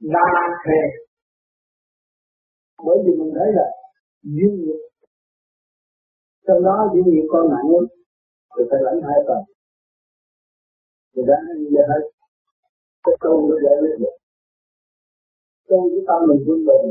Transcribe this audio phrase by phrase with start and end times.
[0.00, 0.28] đa
[0.64, 0.80] thề.
[2.86, 3.66] Bởi vì mình thấy là
[4.22, 4.80] duyên nghiệp.
[6.46, 7.84] Trong đó duyên nghiệp con nặng lắm
[8.56, 9.40] thì phải lãnh hai phần.
[11.16, 12.02] Thì đã như hết.
[13.04, 14.18] Cái câu nó giải quyết được
[15.68, 16.86] câu chúng ta mình quân bình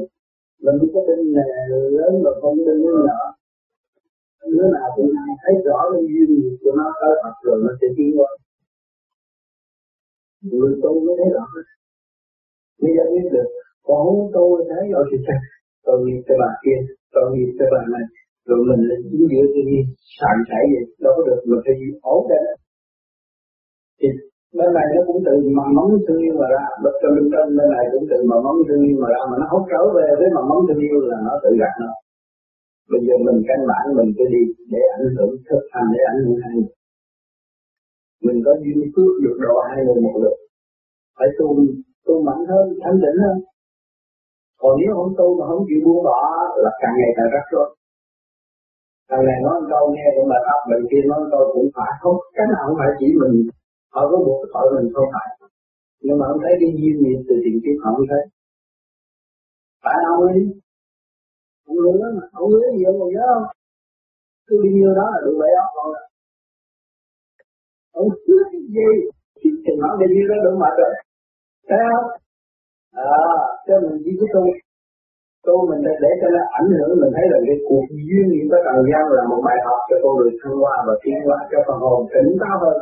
[0.63, 1.45] mình không có tên là
[1.99, 3.21] lớn mà không tên đứa nhỏ.
[4.53, 5.09] Đứa nào cũng
[5.43, 8.29] thấy rõ cái duyên nghiệp của nó tới Phật rồi nó sẽ tiến qua
[10.41, 11.45] người tu mới thấy rõ
[12.81, 13.49] bây giờ biết được
[13.85, 15.39] còn không tu thấy rồi thì sao
[15.85, 16.79] tôi nghiệp cho bà kia,
[17.13, 18.05] tôi nghiệp cho bà này,
[18.47, 19.79] rồi mình lên chính giữa cái gì,
[20.19, 21.75] sàn chảy vậy, đâu có được mình phải
[22.15, 22.45] ổn định
[23.99, 24.07] thì
[24.57, 27.47] bên này nó cũng tự mà móng thương yêu mà ra, bên trong bên trong
[27.57, 30.07] bên này cũng tự mà móng thương yêu mà ra, mà nó không trở về
[30.19, 31.91] với mà móng thương yêu là nó tự gạt nó.
[32.91, 36.21] Bây giờ mình căn bản mình cứ đi để ảnh hưởng thực hành để ảnh
[36.25, 36.71] hưởng hai người
[38.25, 40.37] mình có duyên phước được độ hai người một lượt.
[41.17, 41.47] Phải tu
[42.07, 43.37] tu mạnh hơn, thanh tịnh hơn.
[44.61, 46.19] Còn nếu không tu mà không chịu buông bỏ
[46.63, 47.69] là càng ngày càng rắc rối.
[49.09, 51.91] Thằng này nói câu nghe cũng là áp mình kia nói câu cũng phải.
[52.01, 53.35] Không, cái nào không phải chỉ mình.
[53.93, 55.27] Họ có buộc tội mình không phải.
[56.05, 58.23] Nhưng mà ông thấy cái duyên nghiệp từ thiện kiếp họ không thấy.
[59.83, 60.39] Phải ông ấy?
[61.69, 63.45] Ông lứa mà ông lứa gì ông còn nhớ không?
[64.47, 66.03] Cứ đi nhiêu đó là đủ bảy óc rồi.
[68.01, 68.43] Ông lứa
[68.75, 68.89] gì?
[69.63, 70.93] Chỉ nói đi nhiêu đó đủ mệt rồi
[71.69, 72.07] thấy không?
[73.13, 73.21] À
[73.67, 74.43] cho mình đi cái tu
[75.47, 78.47] tu mình để, để cho nó ảnh hưởng mình thấy là cái cuộc duyên nghiệp
[78.51, 81.37] với trần gian là một bài học cho con người thăng hoa và tiến hóa
[81.51, 82.77] cho phần hồn tỉnh táo hơn.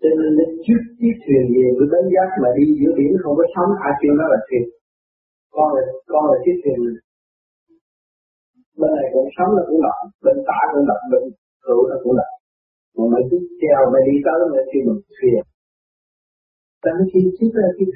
[0.00, 3.34] Cho nên nó trước chiếc thuyền về với bến giác mà đi giữa biển không
[3.38, 4.64] có sóng ai kêu nó là thuyền.
[5.54, 6.78] Con là con là chiếc thuyền.
[8.80, 11.22] Bên này cũng sống là cũng động bên tả cũng động bên
[11.66, 12.34] hữu nó cũng động
[12.96, 15.42] mà mấy cứ treo mà đi tới mà kêu mình thuyền
[16.82, 17.90] ta khi chỉ chiếc là chiếc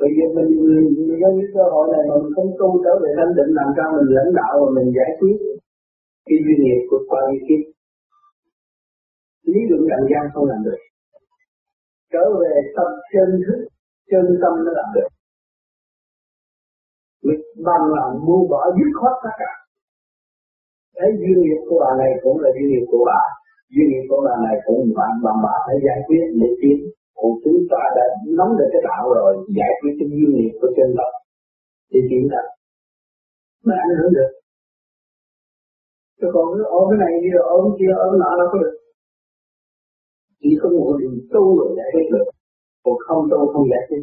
[0.00, 3.10] Bây giờ mình mình có những cơ hội này mà mình không tu trở về
[3.16, 5.36] thanh định, làm sao mình lãnh đạo và mình giải quyết
[6.26, 7.62] cái duy nghiệp của qua cái kiếp.
[9.52, 10.80] Lý luận đàn gian không làm được.
[12.12, 13.60] Trở về tâm chân thức,
[14.10, 15.10] chân tâm nó làm được.
[17.26, 19.52] Mình bằng lòng buông bỏ, dứt khoát tất cả.
[20.94, 23.22] Cái duy nghiệp của bà này cũng là duy nghiệp của bà
[23.72, 26.78] duyên nghiệp của bà này cũng bạn bạn bạn phải giải quyết để tiến
[27.18, 28.04] còn chúng ta đã
[28.38, 31.10] nắm được cái đạo rồi, giải quyết cái duyên nghiệp của chân tâm
[31.90, 32.42] thì tiến ra
[33.64, 34.30] mới ảnh hưởng được.
[36.18, 38.74] Chứ còn cứ ôm cái này đi rồi, ôm kia, ôm nọ đâu có được.
[40.40, 42.26] Chỉ có một điều tu rồi giải quyết được.
[42.84, 44.02] Còn không tu, không giải quyết.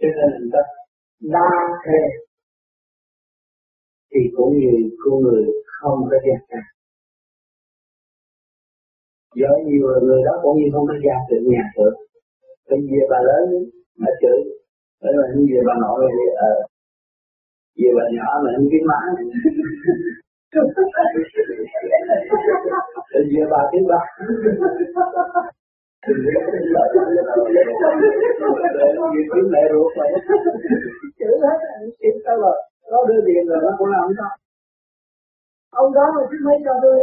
[0.00, 0.62] Cho nên người ta
[1.34, 1.50] đa
[1.84, 2.00] thế
[4.10, 5.44] thì cũng như con người
[5.76, 6.62] không có giác ngã
[9.40, 11.92] do nhiều người đó cũng như không có gia tự nhà cửa.
[12.70, 13.44] Bây giờ bà lớn
[14.02, 14.40] mà chửi
[15.02, 16.54] bởi mà về bà nội thì ờ.
[17.78, 19.00] Về bà nhỏ mà không kiếm má.
[23.12, 24.02] Rồi giờ bà biết bà
[29.32, 30.10] kiếm mẹ ruột hết
[32.00, 32.58] kiếm tao rồi.
[32.90, 34.30] Nó đưa tiền rồi nó cũng làm sao
[35.70, 36.98] ông đó mà chứ mấy cho tôi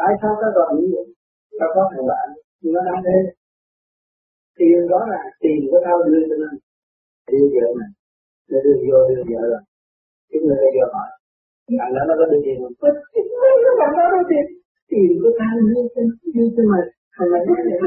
[0.00, 1.06] tại sao ta gọi như vậy?
[1.58, 2.26] Ta có thằng bạn
[2.60, 3.18] nhưng nó đang thế.
[4.58, 6.50] Tiền đó là tiền của tao đưa cho nó
[7.30, 7.90] đưa vợ này.
[8.50, 9.62] Nó đưa vô đưa vợ rồi.
[10.30, 11.10] Cái người này vô hỏi
[11.80, 12.74] bạn đó nó có đưa tiền không?
[13.42, 14.44] Mấy cái bạn đó đưa tiền.
[14.90, 16.02] Tiền của tao đưa cho
[16.34, 16.84] đưa cho mày.
[17.16, 17.78] Thằng này nói vậy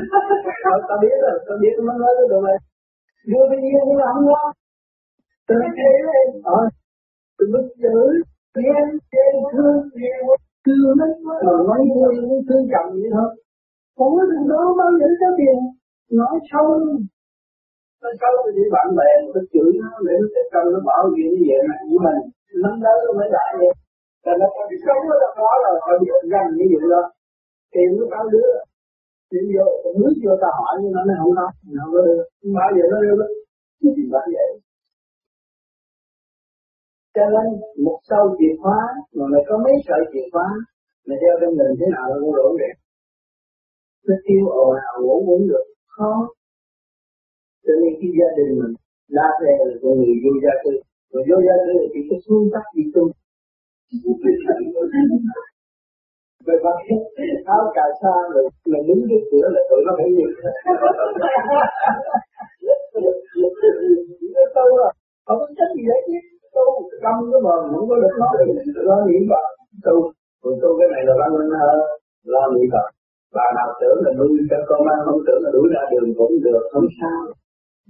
[0.90, 2.58] tao biết rồi tao biết nó nói với tụi mày.
[3.32, 4.50] Đưa bao nhiêu cũng làm ngon
[5.48, 6.62] tao thấy lên ờ.
[7.38, 8.14] tụi nó chửi
[8.56, 10.20] ghen ghen thương ghen
[10.66, 11.36] thương nó mà
[11.70, 12.16] nói thương
[12.48, 13.30] thương cầm vậy thôi.
[13.98, 15.58] Không có thằng đó bao giờ có tiền?
[16.20, 16.66] Nói sâu.
[18.02, 21.04] Nó sâu thì bị bạn bè nó chửi nó, để nó sẽ cầm nó bảo
[21.16, 22.22] vệ như vậy mà với mình.
[22.64, 23.74] Nắm đó nó mới lại vậy.
[24.26, 27.04] Là nó có cái sống nó đó là phải biết gần như vậy đó.
[27.74, 28.50] Tiền nó bao đứa.
[29.32, 29.66] Tiền vô,
[30.00, 32.22] nước vô ta hỏi nhưng nó nó không nói nó không có đưa.
[32.58, 33.28] Bao giờ nó đưa đó
[33.96, 34.50] gì bởi vậy?
[37.16, 37.48] Cho nên
[37.86, 38.80] một sâu chìa khóa,
[39.16, 40.48] mà mày có mấy sợi chìa khóa,
[41.08, 42.76] mày đeo trong mình thế nào là cũng đủ đẹp.
[44.08, 45.66] Nó kêu ồ ào ngủ cũng được.
[45.96, 46.14] Khó.
[47.66, 48.74] Cho nên khi gia đình mình
[49.18, 50.74] đa về là con người vô gia cư.
[51.14, 53.04] Và vô gia cư thì có xuống tắt đi tu.
[56.46, 56.78] Về mặt
[57.46, 60.30] áo cà sa rồi là đứng cái cửa là tụi nó phải nhìn
[64.56, 64.94] tu rồi.
[65.26, 66.66] Không có cách gì hết chứ tu
[67.04, 68.34] trong cái mồm không có được nói
[68.90, 69.46] lo niệm phật
[69.86, 69.96] tu
[70.42, 71.78] còn tu cái này là văn minh hơn
[72.34, 72.88] lo niệm ờ, phật
[73.36, 76.34] bà nào tưởng là nuôi cho con ăn, không tưởng là đuổi ra đường cũng
[76.46, 77.20] được, không sao.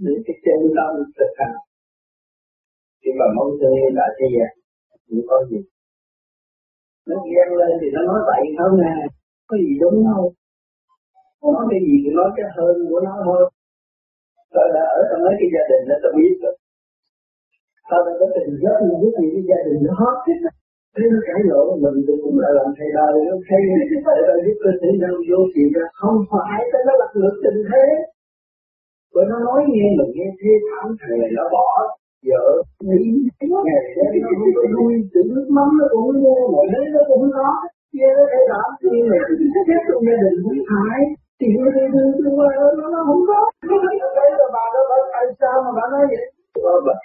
[0.05, 1.55] Để cái chân tâm thực hành.
[3.01, 4.51] Khi mà mong thương đại thế gian
[5.07, 5.59] cũng có gì.
[7.07, 8.93] Nó ghen lên thì nó nói vậy không nè
[9.47, 10.27] có gì đúng không?
[11.53, 13.41] Nói cái gì thì nói cái hơn của nó thôi.
[14.55, 16.55] Rồi đã ở trong mấy cái gia đình nó tự biết rồi
[17.89, 20.15] sau đó có tình rất nhiều biết gì với gia đình nó hết
[20.95, 24.13] thế nó cãi lộn, mình thì cũng là làm thầy đời nó thấy để ta
[24.45, 27.85] giúp cơ thể nào vô chuyện ra không phải cái nó lật ngược tình thế.
[29.13, 31.67] Bởi nó nói nghe, mình nghe thế thảm, thầy này nó bỏ
[32.29, 32.45] vợ
[32.89, 33.03] nghĩ
[33.67, 37.01] ngày đêm nó không có nuôi chữ nước mắm nó cũng mua mọi thứ nó
[37.09, 37.49] cũng có.
[37.93, 40.99] Chia nó phải đảm chi này thì chết trong gia đình cũng phải.
[41.39, 42.47] Thì nó đi đưa đưa qua
[42.79, 43.39] nó nó không có.
[44.15, 46.25] Cái là bà nó phải tại sao mà bà nói vậy?
[46.85, 46.95] Bà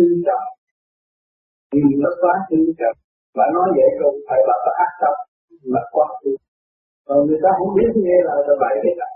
[0.00, 0.46] thương trọng
[1.72, 2.96] vì nó quá thương trọng
[3.38, 5.14] bà nói vậy rồi phải bà có ác tâm
[5.72, 6.40] mà quá thương.
[7.06, 8.74] Còn người ta không biết nghe là là vậy
[9.06, 9.10] à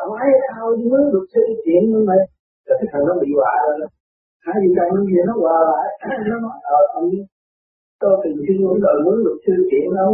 [0.00, 2.20] không ai thao mới được sự chuyện như vậy
[2.66, 3.88] rồi cái thằng nó bị họa rồi
[4.46, 5.88] hai gì đây nó gì nó hòa lại?
[6.28, 7.06] Nó nói ờ ông
[8.00, 10.04] tôi từng xin muốn đời muốn được sư chuyện á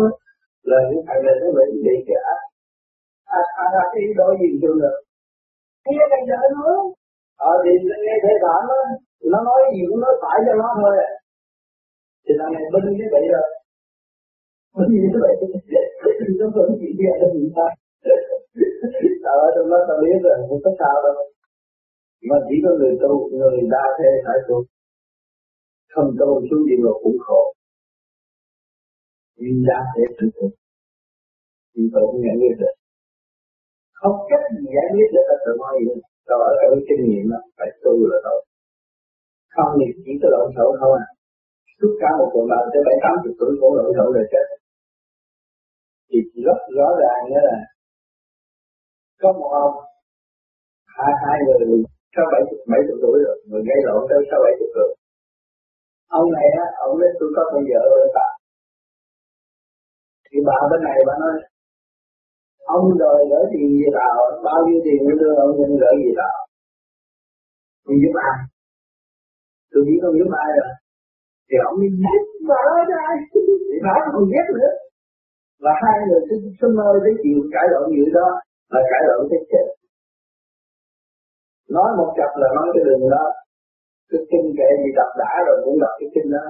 [0.70, 2.20] là những thằng này nó bị bị cả
[3.38, 4.96] à à à cái đôi gì chưa được
[5.86, 6.66] nghe bây giờ nó
[7.36, 8.76] ờ thì nó nghe thể bản nó
[9.32, 10.94] nó nói gì cũng nói phải cho nó thôi.
[12.24, 13.48] Thì là ngày binh như vậy rồi
[14.76, 15.32] binh như vậy
[16.18, 17.66] thì nó vẫn chỉ nghe là gì ta
[19.44, 21.14] ở trong đó ta biết rồi, không có sao đâu.
[22.28, 24.56] Mà chỉ có người tu, người đa thế phải tu.
[25.92, 27.42] Không tu xuống địa ngục cũng khổ.
[29.36, 30.46] Nhưng đa thế tự tu.
[31.72, 32.74] Thì tôi cũng nhận biết được
[34.00, 35.94] không cách gì giải quyết được là tự nói gì
[36.28, 38.38] rồi ở cái kinh nghiệm đó phải tu là thôi.
[39.54, 41.06] Không thì chỉ có lộn xộn thôi à.
[41.78, 44.46] Suốt cả một cuộc đời tới bảy tám chục tuổi cũng lộn xộn rồi chết.
[46.08, 47.58] Thì rất rõ ràng đó là
[49.22, 49.74] có một ông
[50.96, 51.84] hai hai người
[52.14, 54.90] sáu bảy chục mấy chục tuổi rồi người gây lộn tới sáu bảy chục tuổi.
[56.18, 58.32] Ông này á ông nói tôi có con vợ rồi, tại
[60.28, 61.34] thì bà bên này bà nói
[62.74, 64.16] ông đòi gửi tiền gì tao
[64.46, 66.36] bao nhiêu tiền mới đưa ông nhân gửi gì tao
[67.86, 68.38] tôi giúp ai?
[69.70, 70.72] Tôi biết không giúp ai rồi.
[71.48, 73.16] Thì ông đi giết bà cho ai?
[73.68, 74.72] Thì bà không giết nữa.
[75.64, 78.28] Và hai người xin xin ơi tới chịu cãi lộn như đó
[78.72, 79.66] là cãi lộn tới chết.
[81.76, 83.24] Nói một chập là nói cái đường đó.
[84.10, 86.44] Cái kinh kệ gì đọc đã rồi cũng đọc cái kinh đó.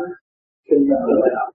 [0.68, 1.48] Kinh đó là đọc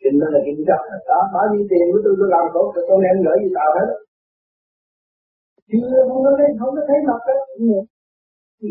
[0.00, 2.84] kinh đó là kinh chấp đó bao nhiêu tiền của tôi tôi làm tốt rồi
[2.88, 3.88] con em gửi gì tao hết.
[5.70, 7.36] Chưa, không có thấy, không có thấy mặt đó.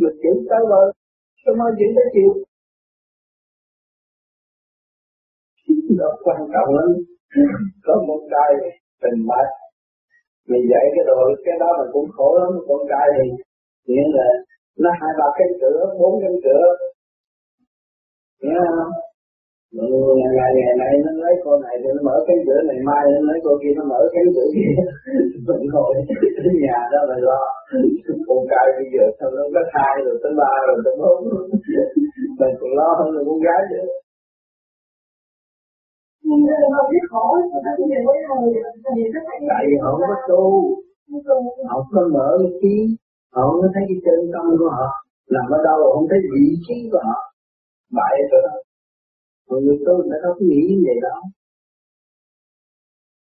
[0.01, 0.85] Được chịu tới rồi
[1.43, 2.29] tôi mới chuyện tới chịu
[5.99, 6.89] đó quan trọng lắm.
[7.85, 8.51] Có một cái
[9.01, 9.51] tình bạch
[10.49, 12.51] mình dạy cái đồ, cái đó mình cũng khổ lắm.
[12.67, 13.25] Con trai thì,
[13.87, 14.27] nghĩa là
[14.79, 16.65] nó hai ba cái cửa, bốn cái cửa.
[18.41, 19.04] Nghe không?
[19.75, 23.03] Ngày ngày ngày này nó lấy con này thì nó mở cái cửa này mai
[23.13, 24.73] nó lấy con kia nó mở cái cửa kia.
[25.47, 25.93] Mình ngồi
[26.43, 27.41] ở nhà đó mà lo.
[28.27, 31.17] Con trai bây giờ sao nó có hai rồi tới ba rồi tới bốn.
[32.39, 33.87] Mình còn lo hơn là con gái nữa
[39.49, 40.43] tại vì họ không có tu.
[41.69, 42.75] Họ có mở cái trí
[43.33, 44.87] họ không thấy cái chân tâm của họ.
[45.33, 47.19] Nằm ở đâu không thấy vị trí của họ.
[47.97, 48.64] Bại ở đó
[49.47, 51.17] mọi người tôi đã có không nghĩ như vậy đó.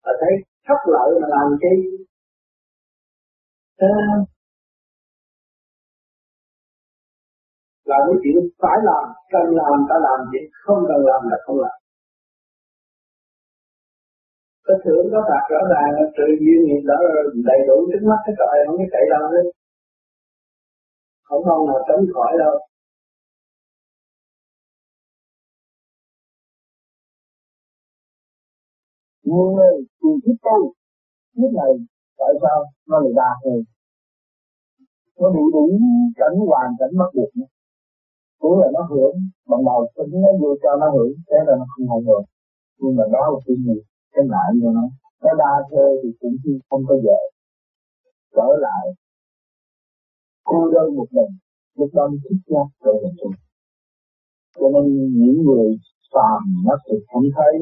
[0.03, 0.33] Và thấy
[0.67, 1.73] thất lợi mà làm chi?
[3.79, 3.87] Thế
[7.89, 9.03] là cái chuyện phải làm,
[9.33, 11.77] cần làm, ta làm chuyện không cần làm là không làm.
[14.65, 16.97] Cái thưởng có phạt rõ ràng sự duyên nghiệp đó
[17.49, 19.45] đầy đủ trước mắt cái trời không có chạy đâu hết.
[21.27, 22.55] Không không nào tránh khỏi đâu.
[29.23, 30.59] Nhiều người tìm thích tu
[31.37, 31.73] biết này
[32.19, 32.57] tại sao
[32.89, 33.59] nó lại đa hơn.
[35.19, 35.65] Nó bị đủ
[36.19, 37.31] cảnh hoàn, cảnh mất buộc
[38.41, 39.15] cũng là nó hưởng
[39.49, 42.23] bằng đầu tính nó vô cho nó hưởng, thế là nó không hưởng được
[42.79, 43.77] nhưng mà đó là cái gì?
[44.13, 44.85] Cái nạn cho nó.
[45.23, 46.35] Nó đa thê thì cũng
[46.69, 47.21] không có dễ.
[48.35, 48.85] Trở lại,
[50.43, 51.31] cô đơn một mình,
[51.77, 53.35] lúc đó thích ra trở về chung
[54.59, 54.85] cho nên
[55.21, 55.69] những người
[56.13, 57.53] phàm nó sẽ không thấy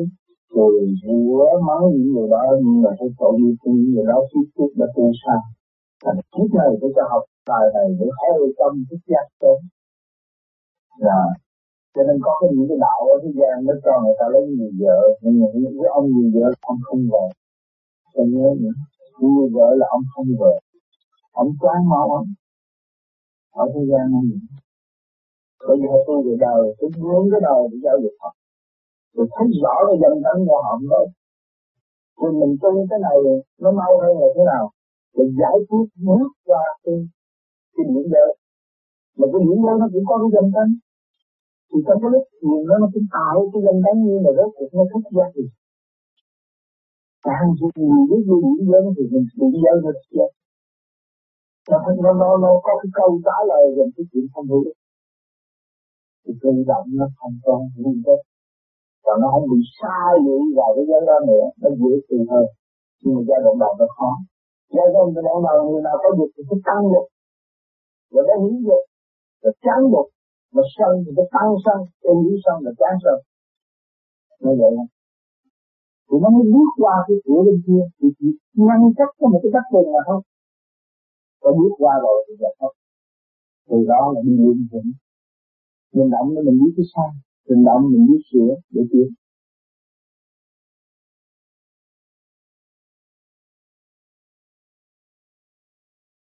[0.55, 4.17] rồi rủa mắng những người đó nhưng mà cái tội nghiệp của những người đó
[4.29, 5.37] suốt suốt đã tu xa
[6.03, 9.59] thành kiếp này tôi cho học tài này để khai tâm thức giác sớm
[11.05, 11.21] là dạ.
[11.93, 14.43] cho nên có cái những cái đạo ở thế gian nó cho người ta lấy
[14.57, 17.25] người vợ nhưng mà những cái ông người vợ ông không về
[18.13, 18.75] tôi nhớ nữa,
[19.19, 20.59] người vợ là ông không vợ.
[21.31, 22.27] Ông chán máu ông.
[23.51, 24.23] Ở thế gian này.
[25.67, 28.35] bởi vì tôi về đời, tôi muốn cái đời để giáo dục họ.
[29.15, 31.01] Tôi thấy rõ cái dân tâm của họ đó.
[32.17, 33.17] Thì mình tu cái này
[33.63, 34.65] nó mau hơn là thế nào?
[35.15, 36.95] Để giải quyết nước qua cái,
[37.73, 38.25] cái điểm đó
[39.17, 40.67] Mà cái điểm đó nó cũng có cái dân tâm
[41.69, 44.49] Thì trong cái lúc nhìn nó nó cũng tạo cái dân tâm như là rốt
[44.55, 45.43] cuộc nó thích ra thì
[47.25, 47.69] Càng nhiều
[48.09, 50.27] cái gì điểm đó thì mình bị giới nó thích giá
[51.69, 54.77] nó, nó, nó, nó có cái câu trả lời về cái chuyện không hữu ích.
[56.23, 58.30] Thì tự động nó không còn nguyên chất
[59.11, 61.45] và nó không bị sai lụy vào cái giới đó nữa.
[61.61, 62.45] Nó dễ chịu hơn.
[63.01, 64.11] Nhưng mà giai đoạn đầu nó khó.
[64.75, 65.05] Giai đoạn
[65.47, 67.07] đầu người nào có dục thì cứ tăng dục
[68.13, 68.83] rồi nó hiến dục
[69.41, 70.07] rồi chán dục
[70.55, 71.79] mà sân thì nó tăng sân.
[72.09, 73.17] Em hiểu sân là chán sân.
[74.43, 74.91] Như vậy không
[76.07, 77.83] thì nó mới bước qua cái cửa bên kia.
[77.97, 78.27] Thì chỉ
[78.65, 80.23] ngăn cách có một cái đất bùn mà không
[81.43, 82.75] có bước qua rồi thì là không
[83.69, 84.91] từ đó là đi lên vững.
[85.95, 87.09] Mình động nó mình biết cái sai
[87.47, 89.07] tình động mình biết sửa, để tiến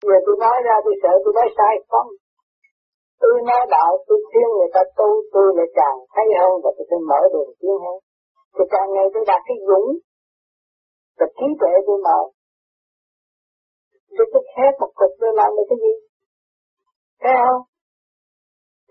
[0.09, 2.09] Giờ tôi nói ra tôi sợ tôi nói sai không?
[3.21, 6.85] Tôi nói đạo, tôi khuyên người ta tu, tôi lại càng thấy hơn và tôi
[6.91, 7.99] sẽ mở đường tiến hơn
[8.55, 9.89] Thì càng ngày tôi đạt cái dũng
[11.19, 12.21] Và trí tuệ tôi mở
[14.17, 15.95] Tôi thích hết một cục tôi làm được cái gì?
[17.23, 17.63] Thấy không?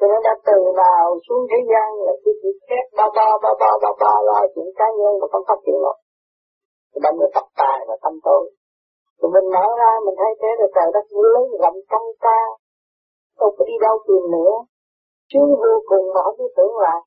[0.03, 3.51] Cho nên đã từ nào xuống thế gian là cứ chỉ xét ba ba ba
[3.61, 5.97] ba ba ba lo chuyện cá nhân mà không phát triển nổi.
[6.91, 8.43] Thì bạn mới tập tài và tâm tôi.
[9.17, 12.39] Thì mình mở ra mình thấy thế là trời đất lớn rộng trong ta.
[13.39, 14.53] Tôi phải đi đâu tìm nữa.
[15.31, 17.01] Chứ vô cùng mà không biết tưởng lại.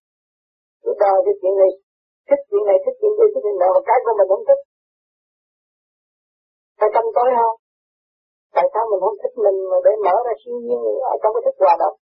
[0.83, 1.73] Cứ đòi cái chuyện này,
[2.29, 4.63] thích chuyện này, thích chuyện kia, thích chuyện nào mà cái của mình không thích.
[6.79, 7.57] Phải tâm tối không?
[8.57, 10.81] Tại sao mình không thích mình mà để mở ra siêu nhiên
[11.13, 11.97] ở trong cái thức hòa động?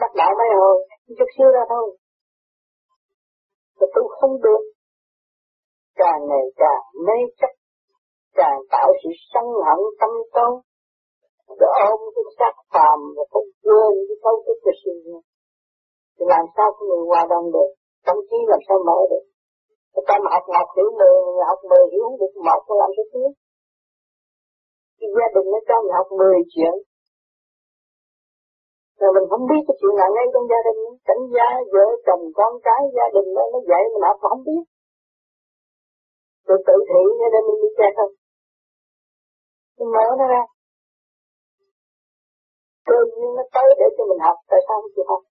[0.00, 0.76] Đắc đạo mấy hồi,
[1.18, 1.86] chút xíu ra thôi.
[3.78, 4.62] Mà tu không được.
[6.00, 7.52] Càng ngày càng mê chấp,
[8.34, 10.54] càng tạo sự sân hận tâm tối.
[11.60, 15.24] Để ôm cái xác phàm và không quên cái cấu trúc của sự nghiệp
[16.16, 17.70] thì làm sao có người hòa đồng được?
[18.06, 19.24] Tâm trí làm sao mở được?
[19.94, 21.16] Cái tâm học ngọc hiểu mười
[21.50, 23.30] học mười hiểu không được một có làm sao tiếp
[25.00, 26.74] cái gia đình nó cho mình học mười chuyện
[29.00, 32.22] rồi mình không biết cái chuyện này ngay trong gia đình, cảnh gia, vợ, chồng,
[32.38, 34.64] con cái, gia đình nó nó dạy mình học không biết.
[36.46, 38.12] Rồi tự thị cho nên mình đi cha không.
[39.78, 40.42] Mình mở nó ra.
[42.88, 45.22] Cơ duyên nó tới để cho mình học, tại sao không chịu học?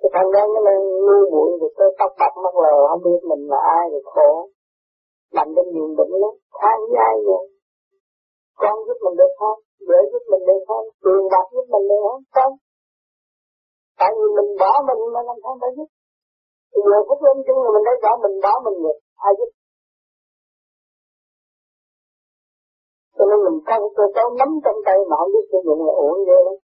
[0.00, 3.20] Cái thằng đó nó lên ngu muội rồi tới tóc bạc mắt lờ, không biết
[3.30, 4.30] mình là ai rồi khổ.
[5.36, 7.42] Nằm đến nhiều bệnh lắm, than dai rồi.
[7.42, 7.46] vậy?
[8.60, 9.58] Con giúp mình được không?
[9.88, 10.86] Vợ giúp mình được không?
[11.02, 12.22] Tiền bạc giúp mình được không?
[12.36, 12.54] Không.
[14.00, 15.88] Tại vì mình bỏ mình mà làm sao phải giúp?
[16.72, 18.96] Thì giờ phút lên chung là mình thấy bỏ mình bỏ mình rồi
[19.26, 19.50] Ai giúp?
[23.16, 25.92] Cho nên mình có cơ cấu nắm trong tay mà không biết sử dụng là
[26.06, 26.56] ổn ghê lắm.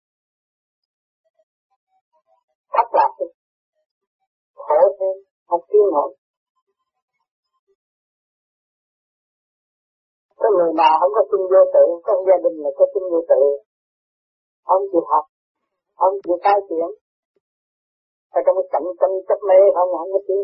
[2.74, 3.26] Thất lạc đi.
[4.54, 5.16] Khổ thêm,
[5.48, 6.10] không tiến nổi.
[10.40, 13.20] Có người nào không có tin vô tự, trong gia đình là có tin vô
[13.30, 13.42] tự.
[14.74, 15.24] ông chịu học,
[16.06, 16.88] ông chịu cai chuyện
[18.36, 20.40] phải trong cái cạnh tranh chấp mê không, không có tin.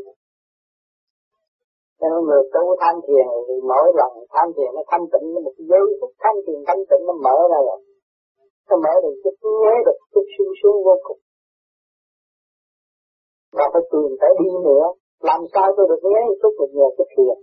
[2.00, 5.84] Nên người tu tham thiền thì mỗi lần tham thiền nó thanh tịnh, một giới
[6.00, 7.80] phút tham thiền thanh tịnh nó mở ra rồi.
[8.68, 11.20] Nó mở được chút nhớ được chút sung sướng vô cùng.
[13.56, 14.84] Và phải tìm tới đi nữa,
[15.28, 17.36] làm sao tôi được nhớ chút được nhờ cái thiền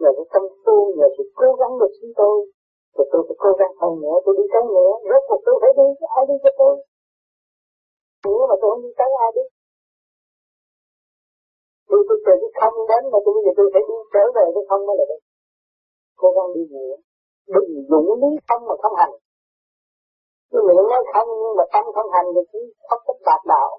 [0.00, 2.36] nhờ cái công phu, nhờ sự cố gắng của chúng tôi,
[2.94, 5.72] thì tôi phải cố gắng hơn nữa, tôi đi tới nữa, rốt cuộc tôi phải
[5.78, 6.74] đi, ai đi cho tôi.
[8.24, 9.44] Nếu mà tôi không đi tới ai đi.
[11.88, 14.44] Tôi tôi từ cái không đến mà tôi bây giờ tôi phải đi trở về
[14.54, 15.22] cái không mới là được.
[16.20, 16.94] Cố gắng đi nữa.
[17.54, 19.14] Đừng dũng lý không mà không hành.
[20.50, 23.70] Cái miệng nói không nhưng mà tâm không hành thì chỉ không có đạt đạo.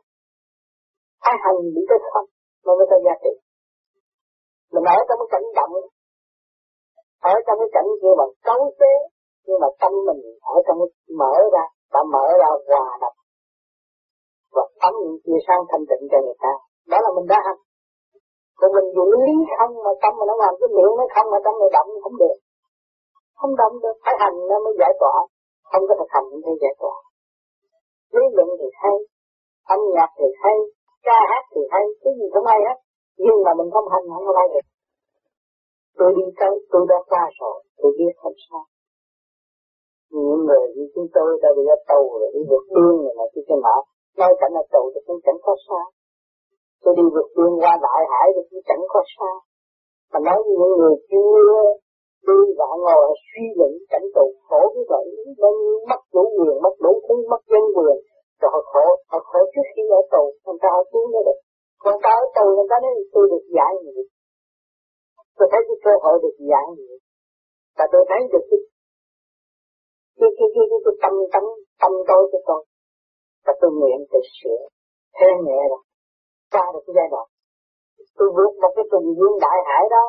[1.29, 2.27] Ai hành bị cái không
[2.65, 3.33] mà người ta giá trị.
[4.73, 5.73] Mình ở trong cái cảnh động
[7.21, 8.93] ở trong cái cảnh kia mà cấu chế
[9.45, 10.21] nhưng mà tâm mình
[10.55, 10.77] ở trong
[11.19, 13.13] mở ra, đã mở ra hòa đập
[14.55, 16.53] và phóng những chia sang thanh tịnh cho người ta.
[16.91, 17.61] Đó là mình đã hành.
[18.59, 21.39] Còn mình giữ lý không mà tâm mà nó làm cái miệng nó không mà
[21.45, 22.37] tâm này động không được.
[23.39, 25.15] Không động được, phải hành nó mới giải tỏa.
[25.71, 26.95] Không có thực hành mới giải tỏa.
[28.15, 28.95] Lý luận thì hay,
[29.73, 30.57] âm nhạc thì hay,
[31.07, 32.77] ca hát thì hay, cái gì cũng hay hết.
[33.25, 34.65] Nhưng mà mình không hành, không có bao được
[35.97, 38.63] tôi đi tới, tôi đã qua rồi, tôi biết không sao.
[40.11, 43.25] Những người như chúng tôi đã bị ở tù rồi, đi vượt biên rồi mà
[43.33, 43.77] cái nọ
[44.19, 45.85] nói cảnh ở tù thì cũng chẳng có sao.
[46.83, 49.35] Tôi đi vượt biên qua đại hải thì cũng chẳng có sao.
[50.11, 51.35] Mà nói như những người chưa
[52.27, 55.05] đi và ngồi suy luận cảnh tù khổ như vậy
[55.41, 55.55] nên
[55.89, 57.97] mất đủ quyền, mất đủ thứ mất nhân quyền.
[58.39, 61.39] Rồi họ khổ họ khổ trước khi ở tù làm sao họ cứu nó được.
[61.83, 63.91] Còn ta ở tù người ta nói tôi được giải gì
[65.37, 66.91] tôi thấy cái cơ hội được giải gì
[67.77, 68.59] và tôi thấy được cái
[70.19, 71.43] cái cái cái, cái, cái tâm tâm
[71.81, 72.61] tâm tôi của con.
[73.45, 74.61] Và tôi nguyện tự sửa.
[75.17, 75.83] Thế nhẹ rồi
[76.53, 77.27] qua được cái giai đoạn.
[78.17, 80.05] Tôi vượt một cái trùng dương đại hải đó.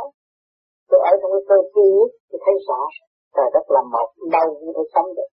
[0.88, 2.80] Tôi ở trong cái cơ duy nhất tôi thấy rõ.
[3.36, 5.30] Trời đất là một đâu cũng phải sống được.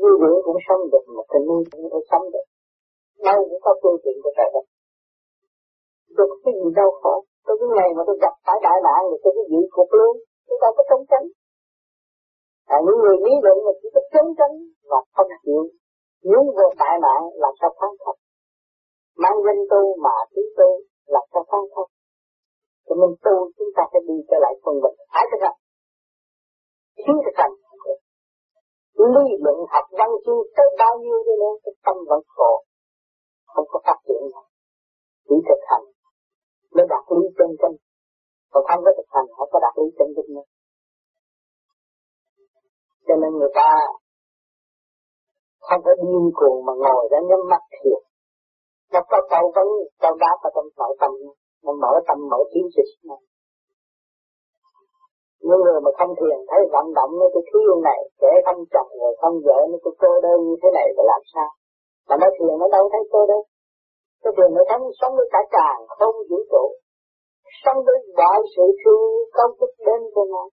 [0.00, 2.46] Vui biển cũng sống được mà tình yêu cũng phải sống được.
[3.28, 4.64] Đâu cũng có phương tiện của trời đất.
[6.16, 7.14] Được cái gì đau khổ?
[7.44, 10.14] Tôi cái ngày mà tôi gặp phải đại nạn thì tôi cái giữ cuộc luôn.
[10.46, 11.26] Chúng ta có chống tránh.
[12.74, 14.54] À, những người lý luận mà chỉ có chống tránh
[14.90, 15.62] và không chịu.
[16.28, 18.16] Nhúng vô đại nạn làm sao thắng thật
[19.22, 20.68] mang danh tu mà tí tu
[21.14, 21.88] làm sao thắng thật
[22.86, 25.58] cho nên tu chúng ta phải đi trở lại phân bình phải thực hành
[26.96, 27.54] thiếu thực hành
[29.14, 32.52] lý luận học văn chương tới bao nhiêu đi nữa cái tâm vẫn khổ.
[33.46, 34.44] Không có phát triển nào.
[35.28, 35.84] Chỉ thực hành
[36.74, 37.72] mới đạt lý chân chân
[38.52, 40.46] còn không có thực hành không có đạt lý chân chân nữa.
[43.06, 43.68] Cho nên người ta
[45.66, 48.02] không phải điên cuồng mà ngồi đó nhắm mắt thiệt
[48.92, 49.68] nó có câu vấn,
[50.02, 51.12] câu đáp ở trong nội tâm,
[51.64, 53.22] nó mở tâm, mở trí dịch này
[55.46, 58.90] những người mà không thiền, thấy vận động nó cái thiếu này trẻ không chồng
[59.00, 61.50] rồi không vợ nó cái cô đơn như thế này, thì làm sao?
[62.08, 63.42] Mà nó thiền nó đâu thấy cô đơn
[64.22, 66.64] cái đường nó thánh sống với cả càng, không vũ trụ
[67.62, 70.44] sống với mọi sự thương công thức đến cho nó.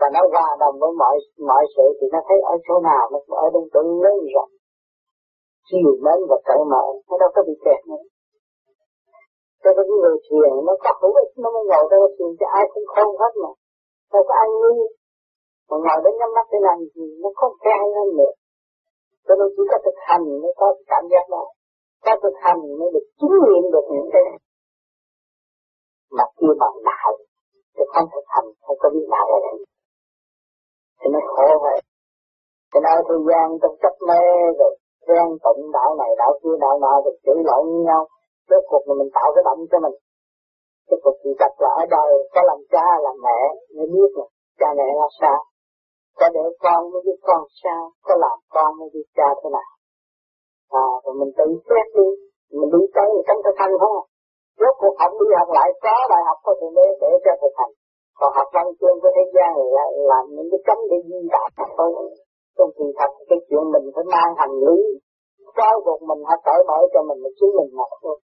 [0.00, 1.16] Và nó hòa đồng với mọi
[1.48, 4.52] mọi sự thì nó thấy ở chỗ nào, nó ở trong chỗ lớn rộng.
[5.68, 8.04] Chiều mến và cởi mở, nó đâu có bị kẹt nữa.
[9.62, 12.64] Cho nên người thiền, nó có hữu ích, nó mới ngồi đây thiền cho ai
[12.72, 13.50] cũng không hết mà.
[14.12, 14.76] Đâu có ai nghi
[15.68, 18.32] mà ngồi đến nhắm mắt để làm gì nó không kẹt hơn nữa.
[19.26, 21.44] Cho nên chỉ có thực hành mới có cảm giác đó
[22.04, 24.38] ta thực hành mới được chứng nghiệm được những cái này.
[26.16, 27.10] Mà kia bằng đạo
[27.74, 29.58] thì không thực hành, không có biết đạo ở đây.
[30.98, 31.78] Thì nó khổ vậy.
[32.70, 34.22] Thì nói thời gian trong chấp mê
[34.60, 34.72] rồi,
[35.08, 38.02] gian tụng đạo này, đạo kia, đạo nọ, rồi chửi lộn với nhau.
[38.50, 39.96] Rốt cuộc là mình tạo cái động cho mình.
[40.88, 43.40] Cái cuộc sự thật là ở đời, có làm cha, làm mẹ,
[43.76, 44.24] mới biết là
[44.60, 45.38] cha mẹ là sao.
[46.18, 49.70] Có để con mới biết con sao, có làm con mới biết cha thế nào.
[50.70, 52.08] Ờ, à rồi mình tự xét đi.
[52.58, 54.04] Mình đi tới mình không thực hành không à
[54.60, 57.54] rốt cuộc học đi học lại có bài học có thể để để cho thực
[57.60, 57.72] hành
[58.18, 61.50] còn học văn chương của thế gian là làm những cái cấm để di đạt
[61.78, 61.90] thôi.
[62.56, 64.78] Trong kỳ thật, cái chuyện mình phải mang hành lý.
[65.56, 68.16] Trói buộc mình hãy cởi mở cho mình một chính mình học thôi.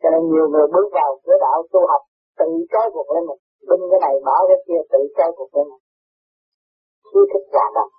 [0.00, 2.02] Cho nên nhiều người bước vào cửa đạo tu học,
[2.38, 3.40] tự trói buộc lên mình.
[3.68, 5.82] Binh cái này bỏ cái kia, tự trói buộc lên mình.
[7.08, 7.92] Thiếu thức hòa đồng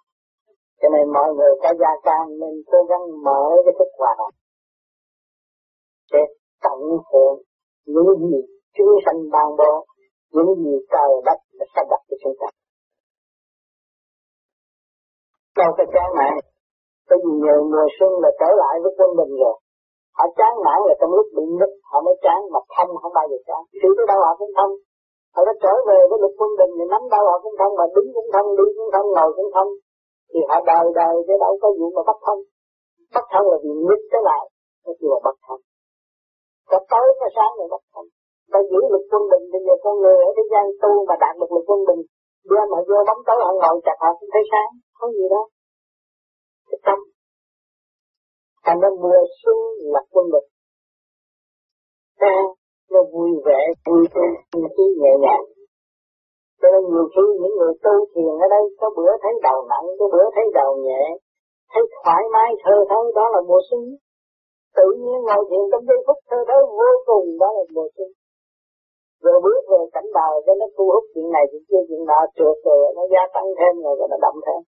[0.79, 4.35] cho nên mọi người có gia can nên cố gắng mở cái thức hòa đồng
[6.13, 6.19] để
[6.63, 7.37] tận hưởng
[7.85, 8.39] những gì
[8.75, 9.71] chúng sanh ban bố,
[10.33, 12.47] những gì trời đất đã sắp đặt cho chúng ta.
[15.57, 16.33] Đâu có chán nản
[17.09, 19.55] bởi vì nhiều mùa xuân là trở lại với quân bình rồi.
[20.17, 23.25] Họ chán nản là trong lúc bị nứt, họ mới chán, mà thông không bao
[23.31, 23.61] giờ chán.
[23.79, 24.73] Khi tới đâu họ cũng thông
[25.35, 27.85] họ đã trở về với luật quân bình, thì nắm đâu họ cũng thông mà
[27.95, 29.69] đứng cũng thông đi cũng thông ngồi cũng thông
[30.31, 32.41] thì họ đời đời chứ đâu có vụ mà bắt thông
[33.15, 34.45] bắt thông là vì nứt cái lại
[34.85, 35.61] nó kêu là bắt thông
[36.69, 38.07] có tối, có sáng là bắt thông
[38.51, 41.33] ta giữ lực quân bình, bây giờ con người ở thế gian tu mà đạt
[41.39, 42.01] được lực quân bình
[42.49, 45.43] đưa mà vô bóng tối, họ ngồi chặt họ cũng thấy sáng không gì đó
[46.69, 46.99] cái tâm.
[48.65, 49.57] Thành ra mùa xuân
[49.93, 50.47] là quân bình.
[52.19, 52.35] Ta
[52.91, 54.29] nó vui vẻ, vui tươi
[54.77, 55.45] vui nhẹ nhàng
[56.59, 59.87] cho nên nhiều khi những người tu thiền ở đây có bữa thấy đầu nặng
[59.99, 61.03] có bữa thấy đầu nhẹ
[61.73, 63.81] thấy thoải mái thơ thấu đó là mùa xuân.
[64.77, 68.09] Tự nhiên ngồi thiền trong giây phút thơ thấu vô cùng đó là mùa xuân.
[69.23, 72.19] Rồi bước về cảnh đời cho nó thu hút chuyện này chuyện kia chuyện nọ
[72.35, 74.61] trượt rồi nó gia tăng thêm rồi, rồi nó đậm thêm.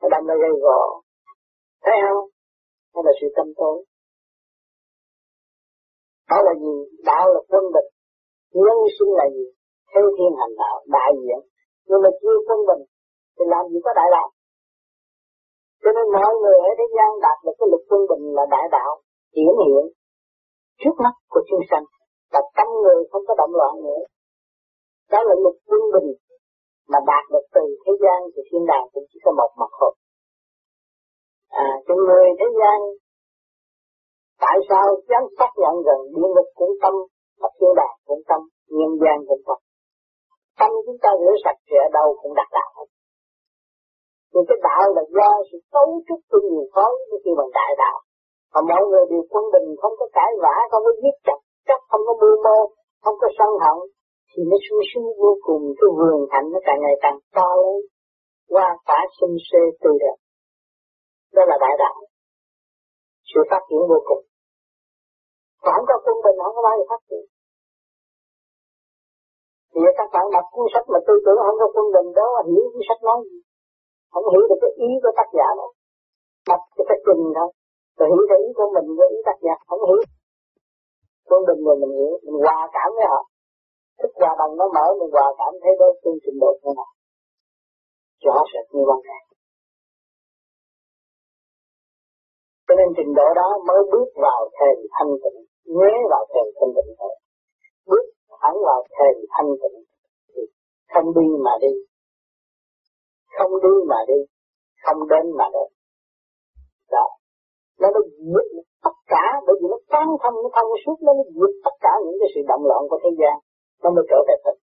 [0.00, 0.80] Nó đậm nó gây gò.
[1.84, 2.26] Thấy không?
[2.94, 3.76] Đó là sự tâm tối.
[6.30, 6.74] Đó là gì?
[7.04, 7.90] Đạo là quân địch.
[8.52, 9.46] nhân sinh là gì?
[9.90, 11.40] Thế thiên hành đạo, đại diện.
[11.88, 12.82] Nhưng mà chưa quân bình,
[13.34, 14.28] thì làm gì có đại đạo?
[15.82, 18.66] Cho nên mọi người ở thế gian đạt được cái lực quân bình là đại
[18.76, 18.90] đạo,
[19.36, 19.84] hiển hiện
[20.80, 21.84] trước mắt của chúng sanh.
[22.32, 24.02] Và tâm người không có động loạn nữa.
[25.12, 26.08] Đó là lực quân bình
[26.90, 29.94] mà đạt được từ thế gian thì thiên đàng cũng chỉ có một mặt hộp
[31.48, 32.78] à cho người thế gian,
[34.40, 36.94] tại sao dám xác nhận rằng địa ngục cũng tâm
[37.40, 39.58] và thiên đàng cũng tâm, nhân gian cũng tâm
[40.58, 42.88] tâm chúng ta rửa sạch thì ở đâu cũng đạt đạo hết.
[44.32, 47.72] Nhưng cái đạo là do sự cấu trúc của nhiều khối mới kêu bằng đại
[47.82, 47.96] đạo.
[48.52, 51.80] Mà mọi người đều quân bình, không có cãi vã, không có giết chặt chắc
[51.90, 52.58] không có mưu mô,
[53.04, 53.78] không có sân hận,
[54.30, 57.80] thì nó sung sướng vô cùng, cái vườn hạnh nó càng ngày càng to lên
[58.52, 60.16] qua quả sinh xê tươi đẹp.
[61.34, 61.96] Đó là đại đạo.
[63.30, 64.22] Sự phát triển vô cùng.
[65.62, 67.24] Còn không có quân bình, không có bao giờ phát triển
[69.80, 72.64] thì các bạn đọc cuốn sách mà tư tưởng không có quân bình đó hiểu
[72.72, 73.38] cuốn sách nói gì?
[74.12, 75.70] Không hiểu được cái ý của tác giả đâu
[76.50, 77.48] đọc cái cái trình thôi
[77.98, 80.00] rồi hiểu cái ý của mình với ý tác giả, không hiểu.
[81.28, 83.20] Quân bình rồi mình hiểu, mình hòa cảm với họ.
[84.00, 86.90] Thức hòa đồng nó mở, mình hòa cảm thấy đối phương trình độ thế nào
[88.24, 89.22] rõ rệt như ban ngày
[92.66, 95.38] cho nên trình độ đó mới bước vào thềm thanh tịnh
[95.76, 97.14] nhớ vào thềm thanh tịnh thôi.
[97.90, 98.04] Bước
[98.40, 99.78] thẳng vào thềm thanh tịnh.
[100.92, 101.72] Không đi mà đi.
[103.38, 104.18] Không đi mà đi.
[104.84, 105.68] Không đến mà đến.
[106.90, 107.06] Đó.
[107.80, 108.00] Nó nó
[108.32, 108.48] diệt
[108.84, 112.16] tất cả, bởi vì nó tan thông nó thông suốt, nó diệt tất cả những
[112.20, 113.34] cái sự động loạn của thế gian.
[113.82, 114.68] Nó mới trở về tịnh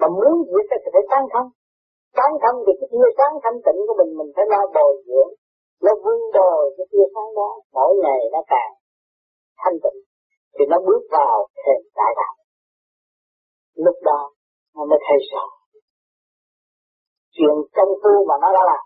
[0.00, 1.48] mà muốn diệt thì phải tan thông
[2.18, 5.30] tan thông thì cái tia sáng thanh tịnh của mình mình phải lo bồi dưỡng.
[5.84, 8.72] Nó vun bồi cái tia sáng đó, mỗi ngày nó càng
[9.62, 9.98] thanh tịnh
[10.54, 12.34] thì nó bước vào thềm đại đạo.
[13.84, 14.20] Lúc đó,
[14.74, 15.44] nó mới thấy rõ.
[17.34, 18.84] Chuyện công phu mà nó đã làm.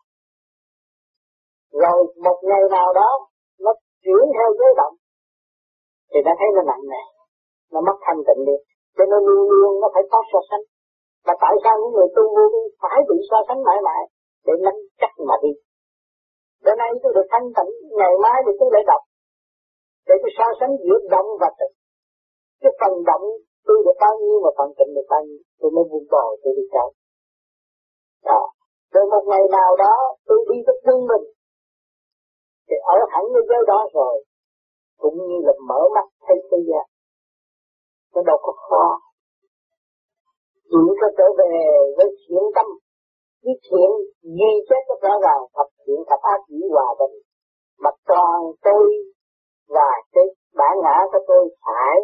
[1.82, 3.10] Rồi một ngày nào đó,
[3.64, 3.72] nó
[4.04, 4.94] chuyển theo giới động,
[6.10, 7.04] thì nó thấy nó nặng nề,
[7.72, 8.56] nó mất thanh tịnh đi.
[8.96, 10.64] Cho nên luôn luôn nó phải có so sánh.
[11.26, 14.02] Và tại sao những người tu vô đi phải bị so sánh mãi mãi?
[14.46, 15.52] Để nắm chắc mà đi.
[16.64, 19.02] Bữa nay tôi được thanh tịnh, ngày mai thì tôi lại đọc
[20.08, 21.74] để tôi so sánh giữa động và tịnh.
[22.62, 23.24] Cái phần động
[23.66, 26.52] tôi được bao nhiêu mà phần tịnh được bao nhiêu, tôi mới buông bò tôi
[26.58, 26.88] đi chạy
[28.24, 28.42] đó.
[28.92, 29.94] Rồi một ngày nào đó,
[30.26, 31.24] tôi đi tới quân mình.
[32.68, 34.24] Thì ở hẳn cái giới đó rồi,
[35.02, 36.86] cũng như là mở mắt thấy thế gian.
[38.14, 38.86] Nó đâu có khó.
[40.70, 41.54] Chỉ có trở về
[41.96, 42.66] với thiện tâm.
[43.42, 43.90] Cái thiện
[44.22, 47.16] duy chết nó rõ ràng thập thiện thập ác dĩ hòa bình.
[47.82, 48.84] Mà toàn tôi
[49.68, 51.96] và cái bản ngã của tôi phải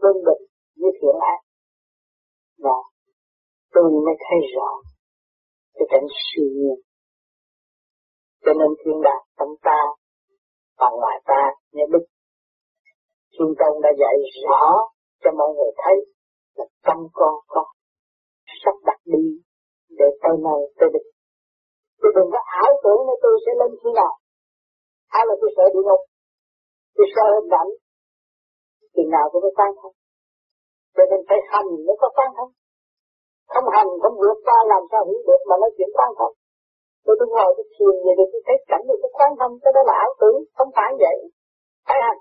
[0.00, 0.42] quân bình
[0.80, 1.40] với thiện ác
[2.58, 2.78] và
[3.74, 4.70] tôi mới thấy rõ
[5.74, 6.78] cái cảnh siêu nhiên
[8.44, 9.80] cho nên thiên đạt trong ta
[10.78, 11.42] và ngoài ta
[11.72, 12.04] như đức
[13.32, 14.62] Thiên Tông đã dạy rõ
[15.22, 15.96] cho mọi người thấy
[16.56, 17.64] là trong con có
[18.64, 19.24] sắp đặt đi
[19.98, 21.06] để tới nơi tôi được,
[22.00, 24.14] tôi đừng có ảo tưởng là tôi sẽ lên thiên nào.
[25.12, 26.02] Hay là tôi sợ địa ngục.
[26.96, 27.70] Thì sao hình ảnh.
[28.94, 29.94] thì nào cũng có tan thông,
[30.96, 32.52] Cho nên phải hành mới có tan thông,
[33.52, 36.34] Không hành không vượt qua làm sao hiểu được mà nói chuyện tan thông.
[37.04, 39.72] Tôi tôi ngồi tôi thiền về thì tôi thấy cảnh được cái quan thông cái
[39.76, 41.16] đó là ảo tưởng, không phải vậy.
[41.86, 42.20] Phải hành.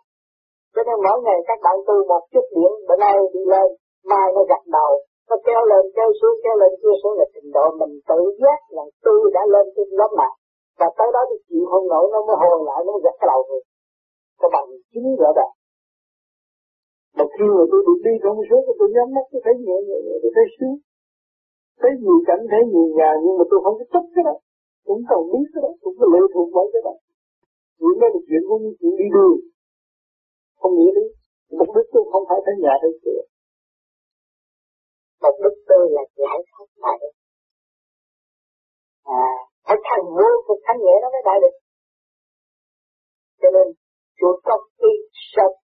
[0.74, 3.68] Cho nên mỗi ngày các bạn tu một chút điện, bữa nay đi lên,
[4.10, 4.92] mai nó gặt đầu,
[5.30, 8.60] nó kéo lên, kéo xuống, kéo lên, kéo xuống là trình độ mình tự giác
[8.76, 10.30] là tôi đã lên trên lớp mà.
[10.80, 13.02] Và tới đó thì chịu không nổi, nó mới hồi lại, nó mới
[13.32, 13.62] đầu rồi
[14.40, 15.54] có bằng chứng rõ ràng.
[17.18, 19.98] Mà khi mà tôi được đi trong số tôi nhắm mắt tôi thấy nhẹ nhẹ
[20.06, 20.78] nhẹ tôi thấy sướng.
[21.82, 24.36] Thấy nhiều cảnh, thấy nhiều nhà nhưng mà tôi không có thích cái đó.
[24.88, 26.94] Cũng cần biết cái đó, cũng có lệ thuộc vào cái đó.
[27.82, 29.38] những đó là chuyện của những chuyện đi đường.
[30.60, 31.06] Không nghĩa lý.
[31.60, 33.22] Mục đích tôi không phải thấy nhà thấy cửa.
[35.24, 37.14] Mục đích tôi là giải thoát đại được.
[39.24, 39.28] À,
[39.66, 41.56] phải thành vô thực thanh nhẹ nó mới đại được.
[43.42, 43.68] Cho nên,
[44.20, 44.92] của công ty
[45.34, 45.56] sạch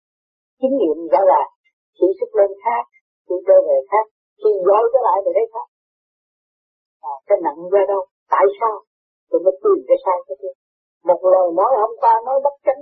[0.59, 1.49] kinh nghiệm rõ ràng,
[1.97, 2.83] chỉ sức lên khác,
[3.27, 4.05] chỉ trở về khác,
[4.41, 5.67] khi dối trở lại thì thấy khác.
[7.11, 8.01] À, cái nặng ra đâu?
[8.33, 8.75] Tại sao?
[9.29, 10.55] Tôi mới tìm cái sai cái kia.
[11.09, 12.81] Một lời nói hôm qua nói bất chánh,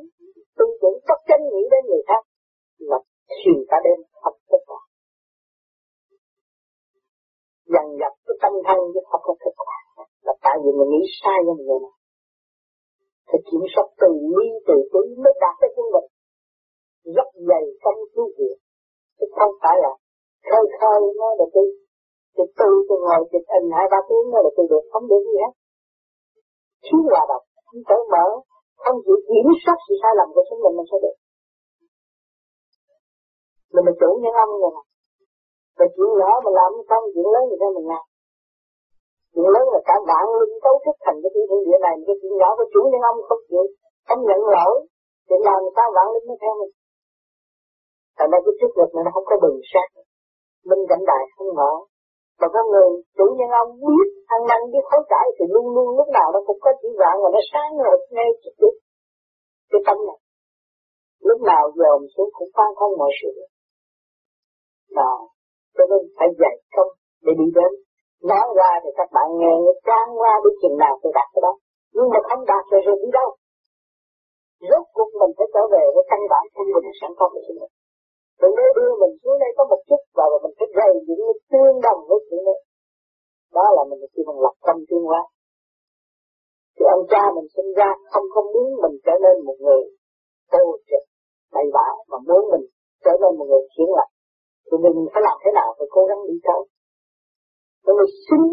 [0.57, 2.21] tư tưởng bất chánh nghĩ đến người khác,
[2.89, 2.99] là
[3.35, 4.81] thiền cả đêm không kết quả.
[7.73, 9.77] Dần dập cái tâm thân với không kết quả.
[10.25, 11.95] Là tại vì mình nghĩ sai với người này.
[13.33, 16.09] Phải kiểm soát từ ly từ tứ mới đạt tới quân bình
[17.15, 18.57] Rất dày công cứu viện.
[19.17, 19.91] Chứ không phải là
[20.49, 21.65] khơi khơi nó là tôi
[22.35, 25.23] Thì từ tôi ngồi chụp hình hai ba tiếng nó là tôi được không được
[25.27, 25.53] gì hết.
[26.85, 28.25] Thiếu hòa đọc không cởi mở,
[28.83, 31.15] không chịu kiểm soát sự sai lầm của chính mình mình sẽ được.
[33.73, 34.71] Mình là chủ nhân ông rồi
[35.77, 38.03] Và chuyện nhỏ mà làm không chuyện lớn thì sao mình làm
[39.33, 42.33] chuyện lớn là cả bạn linh cấu trúc thành cái thiên địa này, cái chuyện
[42.39, 43.65] nhỏ của chủ nhân ông không chịu
[44.07, 44.75] không nhận lỗi.
[45.27, 46.73] Thì làm sao bạn linh nó theo mình?
[48.17, 49.87] Thành ra cái chức lực này nó không có bừng sát
[50.69, 51.71] minh cảnh đại không mở
[52.39, 55.87] mà có người chủ nhân ông biết ăn năn biết hối cải thì luôn luôn
[55.97, 58.73] lúc nào nó cũng có chỉ vạn và nó sáng ngời ngay chút chút
[59.71, 60.19] cái tâm này.
[61.27, 63.31] Lúc nào dòm xuống cũng phan không mọi sự.
[64.99, 65.13] Đó,
[65.75, 66.91] cho nên phải dạy không
[67.25, 67.71] để đi đến
[68.31, 69.53] nói ra thì các bạn nghe
[69.87, 71.53] trang qua đến chừng nào tôi đạt cái đó
[71.95, 73.29] nhưng mà không đạt rồi rồi đi đâu
[74.69, 77.59] rốt cuộc mình phải trở về với căn bản của mình sẵn có của chính
[77.61, 77.73] mình
[78.39, 81.37] Chuyện đó đưa mình xuống đây có một chút và mình phải gây những cái
[81.51, 82.59] tương đồng với chuyện này,
[83.57, 85.21] Đó là mình khi mình lập tâm tương hóa.
[86.75, 89.81] Thì ông cha mình sinh ra không không muốn mình trở nên một người
[90.51, 91.03] vô trực,
[91.55, 92.65] đầy bã mà muốn mình
[93.05, 94.09] trở nên một người chiến lập.
[94.67, 96.61] Thì mình phải làm thế nào phải cố gắng đi tới
[97.85, 98.47] nó mình xứng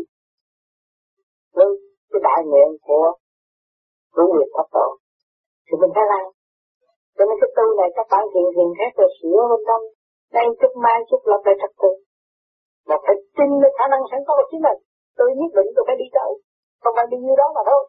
[1.56, 1.68] với
[2.10, 3.06] cái đại nguyện của
[4.14, 4.86] của người Pháp tổ.
[5.66, 6.26] Thì mình phải làm
[7.20, 9.82] cho nên cái tu này các bạn hiện hiện hết rồi, sửa bên trong.
[10.36, 11.92] Đây chút mai chút lập lại trật tự.
[12.88, 14.78] Mà phải tin cái khả năng sẵn có của chính mình.
[15.16, 16.30] Tôi nhất định tôi phải đi tới.
[16.82, 17.82] Không phải đi như đó mà thôi.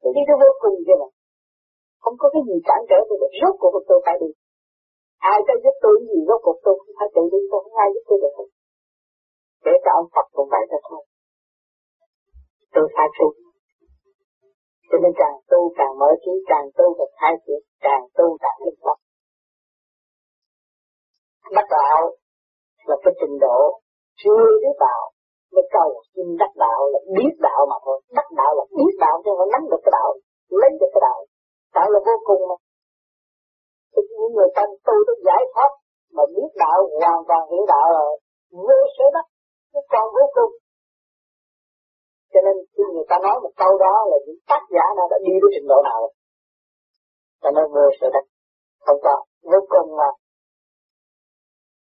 [0.00, 1.08] Tôi đi tới vô cùng vậy mà.
[2.02, 3.32] Không có cái gì cản trở tôi được.
[3.40, 4.30] Rốt cuộc tôi phải đi.
[5.32, 7.40] Ai cho giúp tôi gì, rốt cuộc tôi không phải tự đi.
[7.50, 8.34] Tôi không ai giúp tôi được.
[9.64, 11.04] Để cả ông Phật cũng vậy thôi.
[12.74, 13.26] Tôi phải tu
[14.90, 18.58] cho nên càng tu càng mở trí, càng tu càng khai triển, càng tu càng
[18.64, 18.98] linh phật.
[21.56, 22.00] Đắc đạo
[22.88, 23.58] là cái trình độ
[24.22, 25.02] chưa biết đạo
[25.52, 27.98] mới cầu xin đắc đạo là biết đạo mà thôi.
[28.18, 30.10] Đắc đạo là biết đạo chứ không nắm được cái đạo,
[30.60, 31.18] lấy được cái đạo.
[31.74, 32.56] Đạo là vô cùng mà.
[33.92, 35.70] Thì những người tâm tu được giải thoát
[36.16, 38.12] mà biết đạo hoàn toàn hiểu đạo rồi
[38.66, 39.26] vô số đắc,
[39.72, 40.52] cái con vô cùng.
[42.32, 45.16] Cho nên khi người ta nói một câu đó là những tác giả nào đã
[45.24, 46.12] đi đến trình độ nào rồi.
[47.42, 48.24] Cho nên vô sự thật
[48.86, 49.14] không có.
[49.52, 50.10] Vô cùng là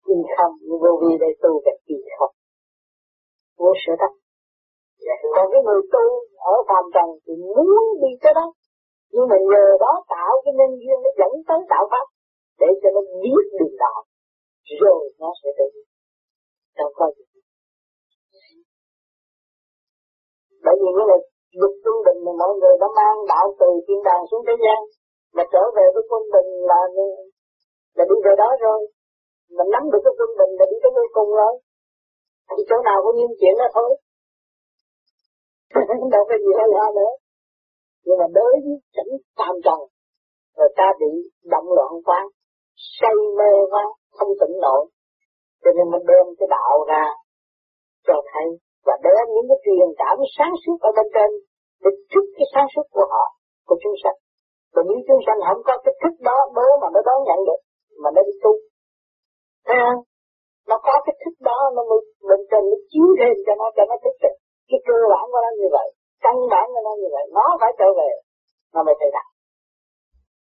[0.05, 2.35] khi không, như vô vi đây tu về khi không.
[3.59, 4.13] Vô sự thật
[5.35, 6.05] Còn cái người tu
[6.53, 7.67] ở phàm trần thì muốn
[8.03, 8.47] đi tới đó.
[9.13, 12.07] Nhưng mà nhờ đó tạo cái nhân duyên nó dẫn tới đạo pháp.
[12.61, 14.01] Để cho nó biết đường đạo.
[14.81, 15.69] Rồi nó sẽ tự.
[16.77, 17.32] Đâu có gì
[20.65, 21.19] bởi vì cái là
[21.61, 24.79] dục trung bình mà mọi người đã mang đạo từ thiên đàng xuống thế gian,
[25.37, 26.81] mà trở về với quân bình là
[27.97, 28.81] là đi về đó rồi.
[29.57, 31.55] Mình nắm được cái quân bình là đi tới nơi cùng rồi.
[32.51, 33.91] Thì chỗ nào cũng nhiên chuyện đó thôi.
[36.15, 37.13] Đâu có gì hay ho nữa.
[38.05, 39.81] Nhưng mà đối với cảnh tam trần
[40.57, 41.11] người ta bị
[41.53, 42.21] động loạn quá,
[42.99, 44.83] say mê quá, không tỉnh nổi.
[45.63, 47.05] Cho nên mình đem cái đạo ra
[48.07, 48.47] cho thấy
[48.87, 51.31] và đem những cái truyền cảm sáng suốt ở bên trên
[51.83, 53.25] để thức cái sáng suốt của họ,
[53.69, 54.19] của chúng sanh.
[54.75, 57.61] Còn nếu chúng sanh không có cái thức đó đố mà nó đón nhận được,
[58.03, 58.53] mà nó đi tu.
[59.67, 60.01] Thấy không?
[60.71, 63.85] Nó có cái thức đó nó mới bên trên nó chiếu thêm cho nó cho
[63.91, 64.37] nó thức được.
[64.71, 65.89] Cái cơ bản của nó như vậy,
[66.25, 68.11] căn bản của nó như vậy, nó phải trở về,
[68.75, 69.29] nó mới thấy đạt.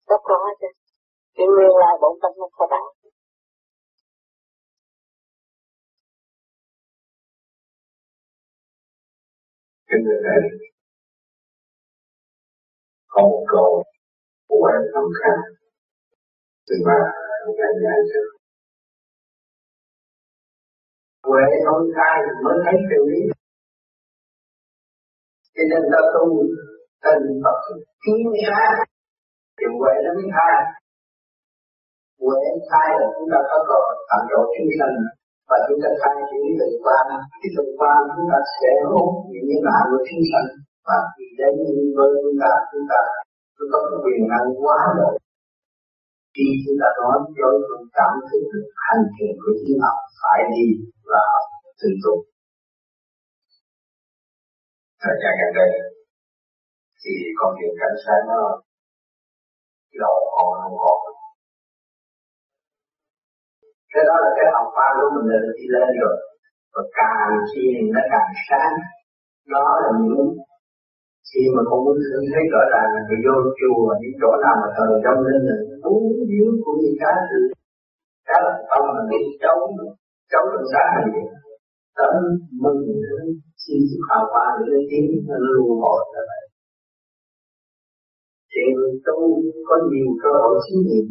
[0.10, 0.70] Nó có chứ.
[1.38, 2.90] Cái nguyên lai bổn tâm nó có đạt.
[9.94, 10.42] Kính thưa thầy
[13.14, 13.84] có một câu
[14.48, 15.42] của quan tâm khang
[16.68, 16.98] xin mà
[17.58, 18.22] ngài giải cho
[21.30, 23.22] huệ ông khai mới thấy tự lý
[25.56, 26.26] cho nên ta tu
[27.04, 27.58] tình Phật
[28.04, 28.72] kiến sát
[29.58, 30.56] thì huệ nó mới khai
[32.22, 34.96] huệ khai là chúng ta có còn tạm độ chúng sanh
[35.54, 37.06] và chúng ta khai triển từ quan.
[37.42, 40.48] Cái từ quan chúng ta sẽ hút những những nạn của chúng sanh
[40.88, 41.54] và khi đến
[41.98, 43.00] với chúng ta chúng ta
[43.58, 45.12] chúng ta có quyền năng quá độ
[46.36, 50.40] khi chúng ta nói với chúng cảm thức được hành trình của chính họ phải
[50.54, 50.66] đi
[51.12, 51.46] và học
[51.80, 52.14] từ tu
[55.04, 55.72] thời gian gần đây,
[57.02, 58.42] thì con đường cảnh sát nó
[60.02, 61.13] lộ hồn hồn
[63.94, 66.16] cái đó là cái học qua của mình là đi lên rồi.
[66.74, 67.64] Và càng khi
[67.96, 68.76] nó càng sáng.
[69.54, 70.26] Đó là những
[71.30, 71.98] khi mà con muốn
[72.34, 75.58] thấy rõ ràng là người vô chùa, những chỗ nào mà thờ trong linh là
[75.84, 76.04] muốn
[76.34, 77.40] yếu của những cái sự
[78.28, 79.64] cái là tâm mà đi chống
[80.32, 81.08] chống được sáng này
[81.98, 82.14] tấm
[82.64, 82.82] mừng
[83.64, 86.44] xin sự khảo qua để lên tiếng nó lưu hồi ra vậy
[88.52, 89.18] thì người tu
[89.68, 91.08] có nhiều cơ hội chứng nghiệm.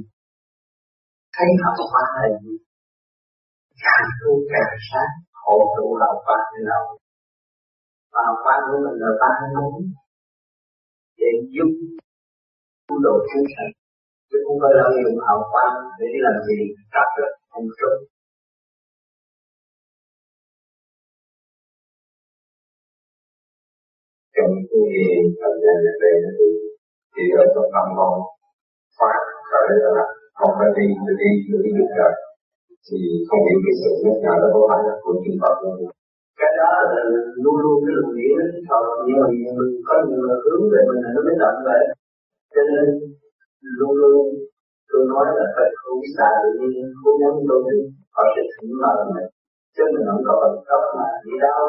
[1.37, 2.52] Thấy học hoa là gì?
[3.85, 6.85] Càng tu càng sáng khổ tụ hào quang như nào
[8.25, 9.77] hào quang của mình là ba nóng
[11.19, 11.71] để giúp
[12.87, 13.73] tu độ chúng sanh
[14.29, 16.59] chứ không phải là dùng hào quang để làm gì
[16.95, 17.97] đạt được không tốt
[24.37, 24.87] trong cái
[25.41, 26.49] thời gian gần đây thì
[27.15, 28.15] thì ở trong tâm con
[28.99, 29.17] phát
[29.51, 30.05] khởi là
[30.39, 32.13] không phải đi tôi đi tôi đi được rồi
[32.87, 35.77] thì không biết cái sự nhắc nhở đó có phải là của chư Phật không?
[36.41, 37.01] Cái đó là
[37.43, 39.27] luôn luôn cái luồng điển nó Phật nhưng mà
[39.59, 41.83] mình có nhiều là hướng về mình là nó mới động vậy
[42.55, 42.87] cho nên
[43.79, 44.23] luôn luôn
[44.89, 47.61] tôi nói là phải không xa tự nhiên không nhắm tôi
[48.15, 49.29] họ sẽ thỉnh mời mình.
[49.75, 51.63] Chứ mình không có bằng cấp mà đi đâu.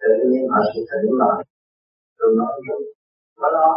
[0.00, 1.38] Tự nhiên họ sẽ thỉnh mời.
[2.18, 2.80] Tôi nói rồi
[3.40, 3.68] có lo.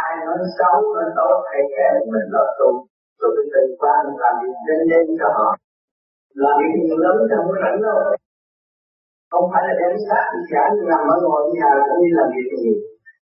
[0.00, 2.70] Ai nói xấu, nói tốt hay kẻ mình là tu
[3.18, 5.48] tôi phải tự quan làm việc đến đến cho họ
[6.42, 7.98] làm việc nhiều lắm trong cái rảnh đâu
[9.32, 12.48] không phải là đem sát đi giảng nằm ở ngồi nhà cũng đi làm việc
[12.60, 12.78] nhiều.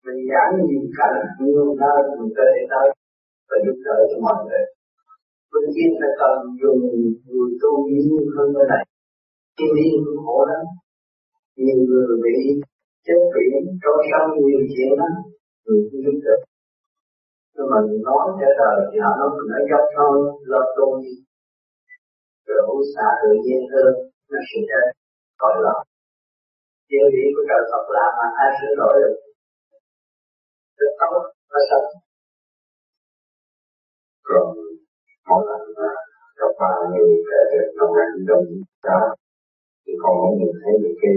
[0.05, 2.87] Mình giảng nhiều cảnh nhiều nơi mình tới tới,
[3.49, 4.63] và giúp đỡ cho mọi người.
[5.51, 6.81] Bên kia phải cần dùng
[7.31, 8.83] người tu nhiều hơn bên này.
[9.57, 10.63] Khi đi cũng khổ lắm.
[11.63, 12.35] Nhiều người bị
[13.05, 15.13] chết biển trôi sông nhiều chuyện lắm.
[15.63, 16.35] Người cũng giúp đỡ.
[17.55, 20.15] Nhưng mà nói cho đời thì họ nói mình nói dốc thôi,
[20.51, 21.13] lập tu đi
[22.49, 23.91] rồi uống xả tự nhiên hơn,
[24.31, 24.81] nó sinh ra
[25.41, 25.75] còn là
[26.89, 29.15] điều lý của trời Phật làm mà ai sửa đổi được.
[30.79, 31.87] Rất tốt rất sạch
[34.29, 34.47] rồi,
[35.29, 35.89] một lần mà
[36.39, 38.43] gặp ba người kể về nông ăn trong
[38.87, 38.99] đó
[39.83, 41.15] thì con cũng nhìn thấy được cái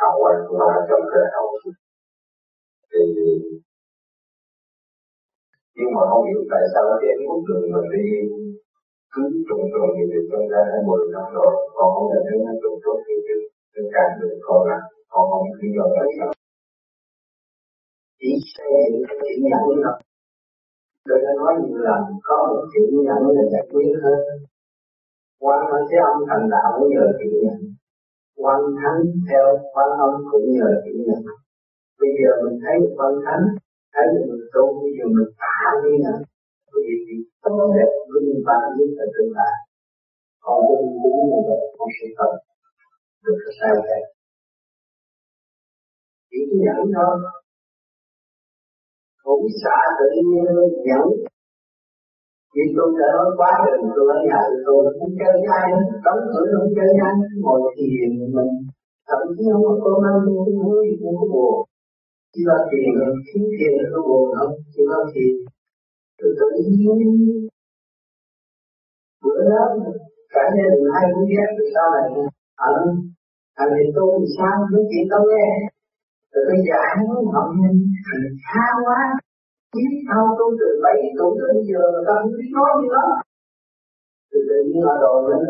[0.00, 1.48] hào quang của ba trong cơ hậu
[2.90, 3.02] thì,
[5.76, 8.06] nhưng mà không hiểu tại sao cái phút đường mình đi
[9.14, 11.52] cứ trùng trùng như vậy tôi ra đã mười năm rồi.
[11.76, 13.40] Còn không thể thấy nó trùng trùng như vậy
[13.72, 14.78] tôi càng được còn là
[15.12, 16.30] còn không lý do tại sao.
[18.20, 19.96] Chỉ xe những cái chuyện nhận thôi
[21.06, 24.20] tôi đã nói nhiều lần có một chuyện nhận là giải quyết hơn
[25.42, 27.58] quan ở thế ông thành đạo cũng nhờ chuyện nhận.
[28.42, 29.44] Quan thánh theo
[29.74, 31.22] quan âm cũng nhờ chuyện nhận.
[32.00, 33.44] Bây giờ mình thấy được quan thánh,
[33.94, 36.18] thấy được mình tu bây giờ mình tạ đi nữa
[36.72, 39.54] cái gì thì tốt đẹp vinh vang nhất là tương lai
[40.44, 42.34] còn vinh đúng như vậy con sẽ không
[43.24, 44.02] được cái sao vậy
[46.30, 47.14] chỉ nhận thôi
[49.24, 50.44] cũng xả tự nhiên
[50.88, 51.06] nhận
[52.54, 55.66] vì tôi đã nói quá trình tôi ở nhà tôi không chơi với ai
[56.04, 58.52] đóng cửa không chơi với ai ngồi thiền mình.
[59.08, 61.54] Thậm chí không có cơm ăn, không có vui không có buồn
[62.32, 62.92] chỉ là thiền
[63.26, 64.52] thiếu thiền nó buồn không?
[64.72, 65.32] Chỉ là thiền
[66.18, 66.98] từ tự nhiên
[69.22, 69.64] bữa đó,
[70.34, 72.04] cả gia đình hai cũng ghét từ sau này
[72.68, 72.72] ở
[73.60, 75.48] anh thì tôi thì sao nói chuyện tôi nghe.
[76.32, 77.78] Rồi bây giờ anh nói họ mình
[78.46, 79.00] xa quá.
[79.74, 83.04] Biết đâu tôi từ bảy tuổi đến giờ người ta không biết nói gì đó
[84.30, 85.42] từ tự nhiên là đồ lên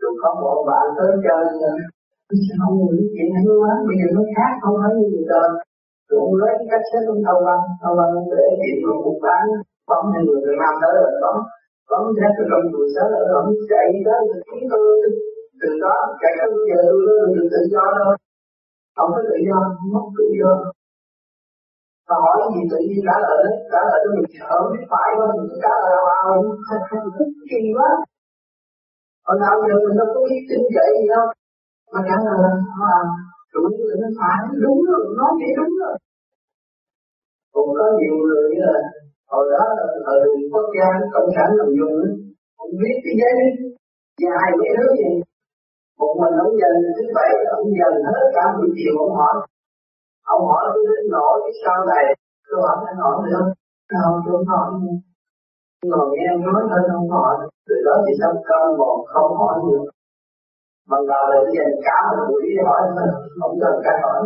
[0.00, 1.42] tôi có một bạn tới chơi
[2.28, 5.24] bây giờ không nghĩ chuyện hay quá, bây giờ nó khác, không phải như vậy
[5.32, 5.71] đời rồi
[6.20, 9.44] cũng lấy cái cách xét ông thâu văn thâu văn để chuyện của một bán
[9.90, 11.36] bấm như người Việt Nam tới rồi bấm.
[11.90, 14.16] Bấm theo cái đồng buổi sáng ở bấm chạy đó
[14.48, 14.84] chúng tôi
[15.60, 18.10] từ đó chạy tới giờ tôi được tự do đâu.
[18.96, 19.58] Không có tự do
[19.92, 20.52] mất tự do.
[22.08, 25.10] Mà hỏi gì tự nhiên trả lời đấy trả lời cho mình sợ biết phải
[25.18, 25.32] không?
[25.38, 26.28] Mình trả lời vào
[27.50, 27.90] kỳ quá.
[29.26, 31.24] Còn nào giờ mình đâu có biết tin dạy gì đâu.
[31.92, 32.52] Mà trả lời là
[32.92, 32.98] à,
[33.54, 35.94] đúng rồi nó phải đúng rồi nó vậy đúng rồi.
[37.54, 38.74] Cũng có nhiều người là
[39.30, 40.20] hồi đó là thời
[40.52, 41.96] quốc gia, cộng sản làm dùng
[42.56, 43.34] không biết cái giấy
[44.22, 45.10] dài mấy thứ gì
[45.98, 49.34] một mình ông dần thứ bảy, ông dần hết cả buổi chiều ông hỏi.
[50.34, 52.04] Ông hỏi tôi đến nổi cái sau này,
[52.46, 53.52] tôi hỏi anh hỏi được không
[54.02, 54.66] không, tôi không hỏi
[55.90, 57.34] ngồi nghe em nói thôi, không hỏi
[57.68, 59.84] từ đó thì sao cơm còn không hỏi được?
[60.90, 64.20] Bằng đầu là dành cả một buổi hỏi mình không cần cách hỏi.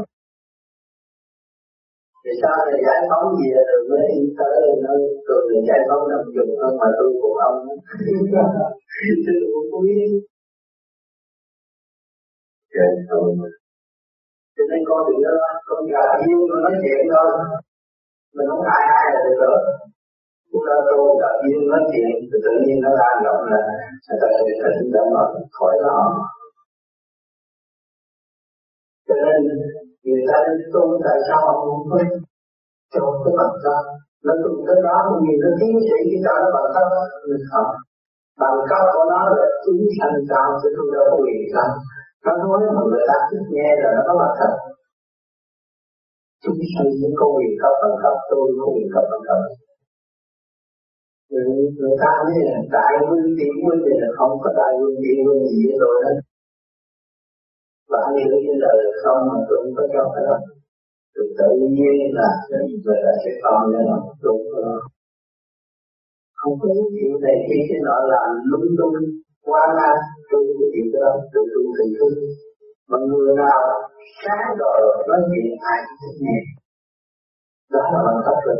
[2.24, 4.06] Vì sao thì giải phóng gì rồi mới
[4.38, 4.92] tới nó
[5.26, 7.56] tôi được giải phóng nằm dùng hơn mà tôi của ông
[9.24, 10.08] chứ tôi cũng biết.
[12.74, 13.28] Dạ, Trời thôi
[14.56, 17.28] cho nên con đừng có con gà yêu nó nói chuyện thôi.
[18.36, 19.58] Mình không hại ai là được rồi.
[20.50, 23.60] Cũng ta tu gặp duyên nói chuyện, thì tự nhiên nó lan rộng là
[24.06, 25.02] người ta sẽ thỉnh cho
[25.56, 25.96] khỏi nó
[29.16, 29.42] cho nên
[30.04, 31.98] người ta đi tu tại sao họ không có
[32.94, 33.82] chọn cái bằng tâm
[34.26, 36.86] nó tu tới đó cũng nhìn nó tiến sĩ cái cả nó bằng tâm
[37.28, 37.68] mình học
[38.40, 41.68] bằng cấp của nó là chính thành cao chứ không đâu có quyền sao?
[42.24, 44.52] Nó nói mà người ta thích nghe là nó có mặt thật.
[46.42, 49.38] Chúng sanh những câu quyền cấp bằng cấp tôi có quyền cấp bằng cấp
[51.30, 51.44] người,
[51.78, 55.18] người ta nói là đại vương tiên vương thì là không có đại vương tiên
[55.24, 56.16] vương gì với tôi hết
[58.06, 60.36] và nhiều cái lời không mà tôi không có cho cái đó
[61.14, 62.58] tự tự nhiên là về
[63.04, 64.80] ta sẽ con cho nó đúng không?
[66.60, 68.96] Có chuyện này khi cái nọ làm lung tung
[69.48, 69.90] quá la,
[70.30, 72.08] tôi cái chuyện đó tôi tôi tự tu
[72.90, 73.60] mà người nào
[74.22, 74.78] sáng rồi,
[75.08, 76.38] nói chuyện ai cũng thích nghe.
[77.72, 78.56] Đó là bằng pháp rồi.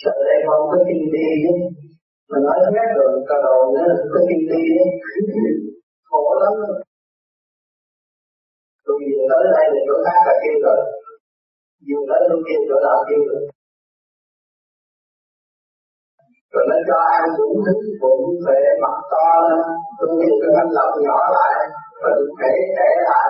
[0.00, 1.54] Sợ đây không có tin đi chứ.
[2.30, 4.84] Mà nói hết rồi cả đầu nữa có tin đi chứ.
[6.08, 6.54] Khổ lắm
[9.32, 10.78] tôi vừa tới đây là chỗ khác là kia rồi.
[11.86, 13.40] Vừa tới chỗ kia chỗ nào kia rồi.
[16.52, 19.60] Rồi nó cho ăn đủ thứ bụng về mặt to lên
[19.98, 21.54] tôi nhìn cái thanh lọc nhỏ lại
[22.02, 23.28] và tôi thể thể lại.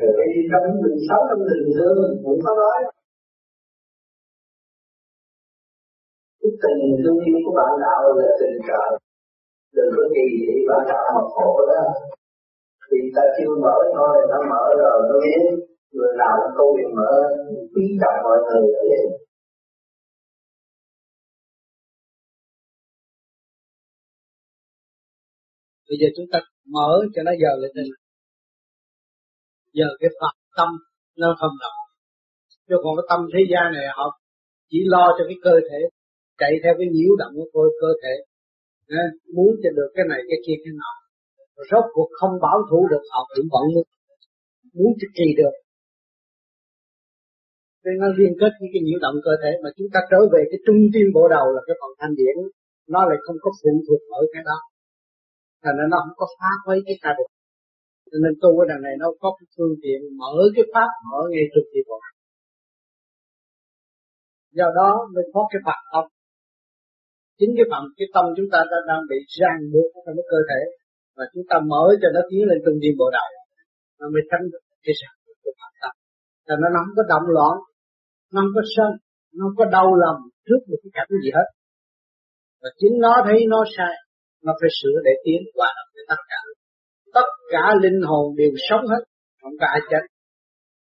[0.00, 2.78] Thì trong mình sống, trong tình thương cũng có nói.
[6.40, 9.09] Cái tình thương yêu của bạn đạo là tình trời
[9.76, 11.82] Đừng có kỳ thị bạn đạo mà khổ đó.
[12.90, 15.42] Vì ta chưa mở thôi, nó mở rồi nó biết.
[15.92, 17.12] Người nào cũng câu quyền mở,
[17.74, 19.04] quý trọng mọi người ở đây
[25.88, 26.38] Bây giờ chúng ta
[26.74, 27.88] mở cho nó giờ lên đây.
[29.72, 30.68] Giờ cái Phật tâm
[31.16, 31.78] nó không động.
[32.68, 34.06] Chứ còn cái tâm thế gian này họ
[34.70, 35.80] chỉ lo cho cái cơ thể
[36.38, 38.14] chạy theo cái nhiễu động của cơ, cơ thể
[39.34, 40.92] muốn cho được cái này, cái kia, cái nọ.
[41.70, 43.86] Rốt cuộc không bảo thủ được, họ cũng vẫn muốn
[44.78, 45.54] muốn cho kỳ được.
[47.84, 50.42] Nên nó liên kết với cái nhiễu động cơ thể mà chúng ta trở về
[50.50, 52.36] cái trung tim bộ đầu là cái phần thanh điển.
[52.94, 54.58] Nó lại không có phụ thuộc ở cái đó.
[55.62, 57.30] Thành ra nó không có phá với cái ta được
[58.10, 61.20] cho nên tu cái đằng này, nó có cái phương tiện mở cái pháp, mở
[61.30, 61.98] ngay trực tiếp bộ.
[64.58, 66.04] Do đó mới có cái phật tâm
[67.40, 70.38] chính cái phần, cái tâm chúng ta đã đang bị ràng buộc trong cái cơ
[70.50, 70.60] thể
[71.16, 73.28] và chúng ta mở cho nó tiến lên trung tâm bộ đạo
[73.98, 75.92] nó mới tránh được cái ràng buộc của phật tâm
[76.46, 77.54] cho nó không có động loạn,
[78.32, 78.90] nó không có sân,
[79.36, 81.48] nó không có đau lòng trước một cái cảnh gì hết.
[82.62, 83.94] Và chính nó thấy nó sai,
[84.44, 86.40] nó phải sửa để tiến qua được với tất cả.
[87.16, 89.02] Tất cả linh hồn đều sống hết,
[89.40, 90.04] không có ai chết.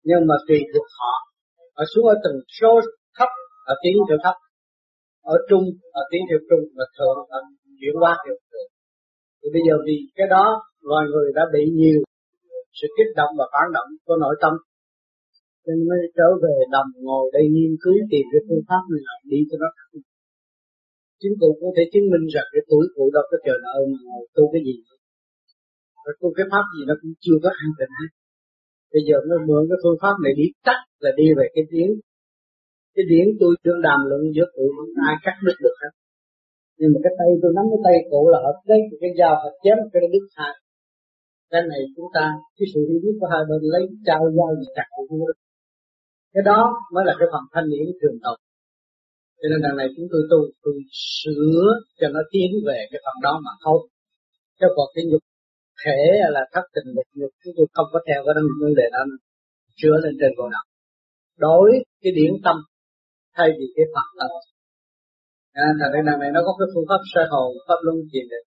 [0.07, 1.13] Nhưng mà tùy thuộc họ
[1.81, 2.71] ở xuống ở từng số
[3.17, 3.29] thấp
[3.71, 4.35] ở tiến theo thấp
[5.33, 5.65] ở trung,
[5.99, 7.39] ở tiến hiệu trung và thượng ở
[7.79, 8.69] chuyển qua hiệu thượng
[9.39, 10.45] thì bây giờ vì cái đó,
[10.89, 11.99] loài người đã bị nhiều
[12.77, 14.53] sự kích động và phản động của nội tâm.
[15.65, 19.19] Nên mới trở về đồng ngồi đây nghiên cứu tìm cái phương pháp này làm
[19.31, 19.69] đi cho nó
[21.21, 23.99] chính cụ có thể chứng minh rằng cái tuổi cụ đâu có chờ nợ mà
[24.07, 24.75] ngồi tu cái gì
[26.07, 28.11] rồi tu cái pháp gì nó cũng chưa có an tịnh hết.
[28.93, 31.91] Bây giờ nó mượn cái phương pháp này đi tắt là đi về cái tiếng
[32.97, 35.93] cái điển tôi đương đàm luận giữa cụ không ai cắt đứt được hết.
[36.79, 39.55] Nhưng mà cái tay tôi nắm cái tay cụ là hợp lấy cái dao hợp
[39.63, 40.53] chém cái đứt hai.
[41.51, 42.25] Cái này chúng ta,
[42.57, 45.39] cái sự hiểu biết của hai bên lấy trao dao gì chặt cũng không được
[46.37, 46.59] cái đó
[46.93, 48.37] mới là cái phần thanh điển thường tộc.
[49.39, 50.75] Cho nên đằng này chúng tôi tu tôi
[51.19, 51.65] sửa
[51.99, 53.81] cho nó tiến về cái phần đó mà không.
[54.59, 55.23] Cho còn cái nhục
[55.83, 55.99] thể
[56.35, 59.01] là thất tình lực nhục, chúng tôi không có theo cái vấn đề đó
[59.79, 60.65] chữa lên trên bộ đạo.
[61.45, 61.69] Đối
[62.01, 62.55] cái điển tâm
[63.37, 64.31] thay vì cái phật tập
[65.63, 68.21] à, thành ra đằng này nó có cái phương pháp sơ hồn pháp luân gì
[68.31, 68.47] định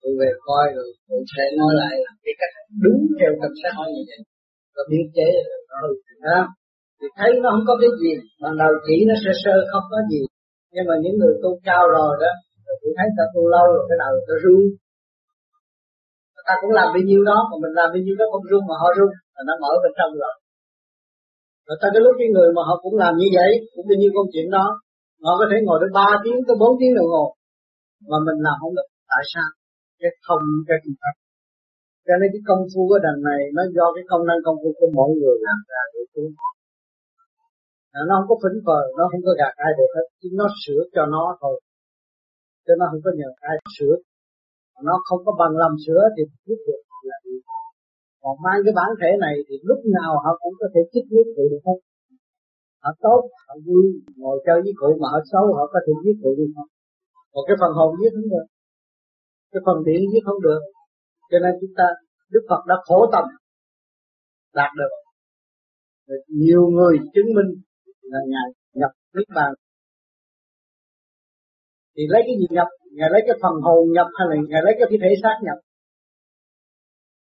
[0.00, 3.70] tôi về coi rồi tôi sẽ nói lại là cái cách đúng theo cách xã
[3.76, 4.20] hội như vậy
[4.74, 5.28] và biên chế
[5.70, 5.90] rồi
[6.26, 6.40] đó
[7.02, 9.98] thì thấy nó không có cái gì ban đầu chỉ nó sơ sơ không có
[10.10, 10.20] gì.
[10.74, 12.32] Nhưng mà những người tu cao rồi đó
[12.80, 14.62] tôi thấy ta tu lâu rồi cái đầu ta run.
[16.46, 18.76] Ta cũng làm bao nhiêu đó mà mình làm bao nhiêu đó không rung mà
[18.82, 20.34] họ rung là nó mở bên trong rồi
[21.66, 24.14] rồi ta cái lúc cái người mà họ cũng làm như vậy, cũng như con
[24.16, 24.66] công chuyện đó,
[25.24, 27.24] họ có thể ngồi đến ba tiếng tới bốn tiếng đồng hồ.
[28.10, 28.88] Mà mình làm không được.
[29.12, 29.48] Tại sao?
[30.00, 31.14] Cái không, cái phương pháp
[32.06, 34.70] cho nên cái công phu của đằng này, nó do cái công năng công phu
[34.78, 36.24] của mỗi người làm ra để tu
[38.08, 40.06] nó không có phỉnh phờ, nó không có gạt ai được hết.
[40.20, 41.56] Chỉ nó sửa cho nó thôi.
[42.66, 43.94] Cho nó không có nhờ ai sửa.
[44.88, 47.36] Nó không có bằng lòng sửa thì biết được là gì
[48.22, 51.26] còn mang cái bản thể này thì lúc nào họ cũng có thể chích giết
[51.36, 51.80] cụ được không
[52.82, 53.86] họ tốt, họ vui,
[54.20, 56.70] ngồi chơi với cụ mà họ xấu, họ có thể giết cụ được không
[57.32, 58.46] còn cái phần hồn giết không được.
[59.52, 60.60] Cái phần điện giết không được.
[61.30, 61.86] Cho nên chúng ta,
[62.32, 63.24] Đức Phật đã khổ tâm
[64.54, 64.92] đạt được.
[66.28, 67.50] Nhiều người chứng minh
[68.02, 68.48] là ngài
[68.80, 69.52] nhập niết bàn.
[71.96, 72.68] Thì lấy cái gì nhập?
[72.96, 75.58] Ngài lấy cái phần hồn nhập hay là ngài lấy cái thi thể xác nhập?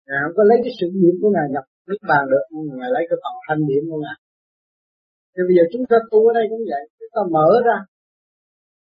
[0.06, 2.44] Ngài không có lấy cái sự niệm của ngài nhập niết bàn được
[2.80, 4.18] ngài lấy cái phần thanh điểm của ngài.
[5.32, 7.78] Thì bây giờ chúng ta tu ở đây cũng vậy, chúng ta mở ra,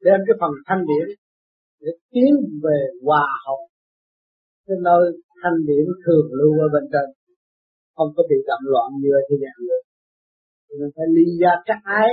[0.07, 1.07] đem cái phần thanh điểm
[1.83, 2.33] để tiến
[2.65, 3.61] về hòa hợp
[4.67, 5.03] cái nơi
[5.41, 7.07] thanh điểm thường lưu ở bên trên.
[7.97, 9.81] Không có bị động loạn như ở thế gian nữa.
[10.65, 12.11] Thì mình phải ly ra các ái,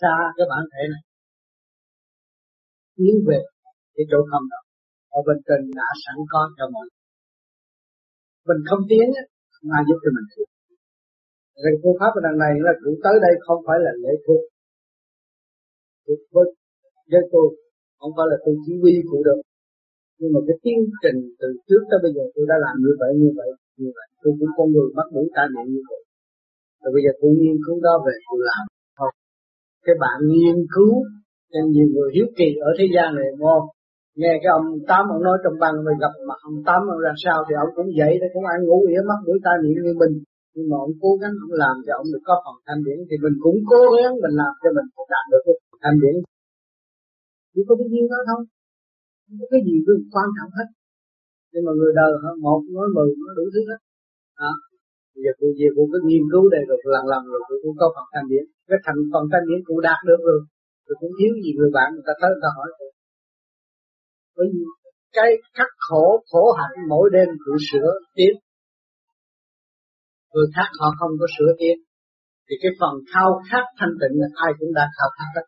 [0.00, 1.02] xa cái bản thể này.
[2.96, 3.40] Tiến về
[3.94, 4.60] cái chỗ không đó
[5.16, 6.86] ở bên trên đã sẵn có cho mọi
[8.48, 9.06] mình không tiến,
[9.70, 10.48] mà giúp cho mình tiến.
[11.62, 14.42] Rồi phương pháp ở đằng này là cũng tới đây không phải là lễ thuộc
[16.04, 16.46] thuộc với
[17.10, 17.46] với tôi
[17.98, 19.40] không phải là tôi chỉ huy cụ được.
[20.18, 23.10] Nhưng mà cái tiến trình từ trước tới bây giờ tôi đã làm như vậy
[23.20, 24.06] như vậy như vậy.
[24.22, 26.00] Tôi cũng con người bắt buộc ta niệm như vậy.
[26.80, 28.62] Rồi bây giờ tôi nghiên cứu đó về tôi làm
[28.98, 29.14] không?
[29.86, 30.92] Cái bạn nghiên cứu
[31.52, 33.66] nên nhiều người hiếu kỳ ở thế gian này đúng không
[34.20, 37.12] nghe cái ông tám ông nói trong băng rồi gặp mặt ông tám, ông ra
[37.24, 39.94] sao thì ông cũng vậy đấy cũng ăn ngủ ỉa mắt, mũi tai miệng như
[40.02, 40.14] mình.
[40.54, 43.16] Nhưng mà ông cố gắng ông làm cho ông được có phần thanh điển thì
[43.24, 46.14] mình cũng cố gắng mình làm cho mình đạt được cái thanh điển.
[47.52, 48.42] Chỉ có cái gì đó không
[49.24, 50.68] không có cái gì cứ quan trọng hết.
[51.52, 53.80] Nhưng mà người đời họ một nói mười nói đủ thứ hết.
[54.40, 54.52] Đó.
[55.12, 57.76] Bây giờ cụ về cụ cứ nghiên cứu đây rồi lần lần rồi cụ cũng
[57.80, 58.44] có phần thanh điển.
[58.68, 60.40] Cái thành phần thanh điển cụ đạt được rồi.
[60.86, 62.68] Rồi cũng thiếu gì người bạn người ta tới người ta hỏi
[64.38, 64.62] bởi vì
[65.12, 68.34] cái khắc khổ khổ hạnh mỗi đêm tự sửa tiếp
[70.34, 71.76] người khác họ không có sửa tiếp
[72.46, 74.14] thì cái phần khao khát thanh tịnh
[74.44, 75.46] ai cũng đã khao khát hết.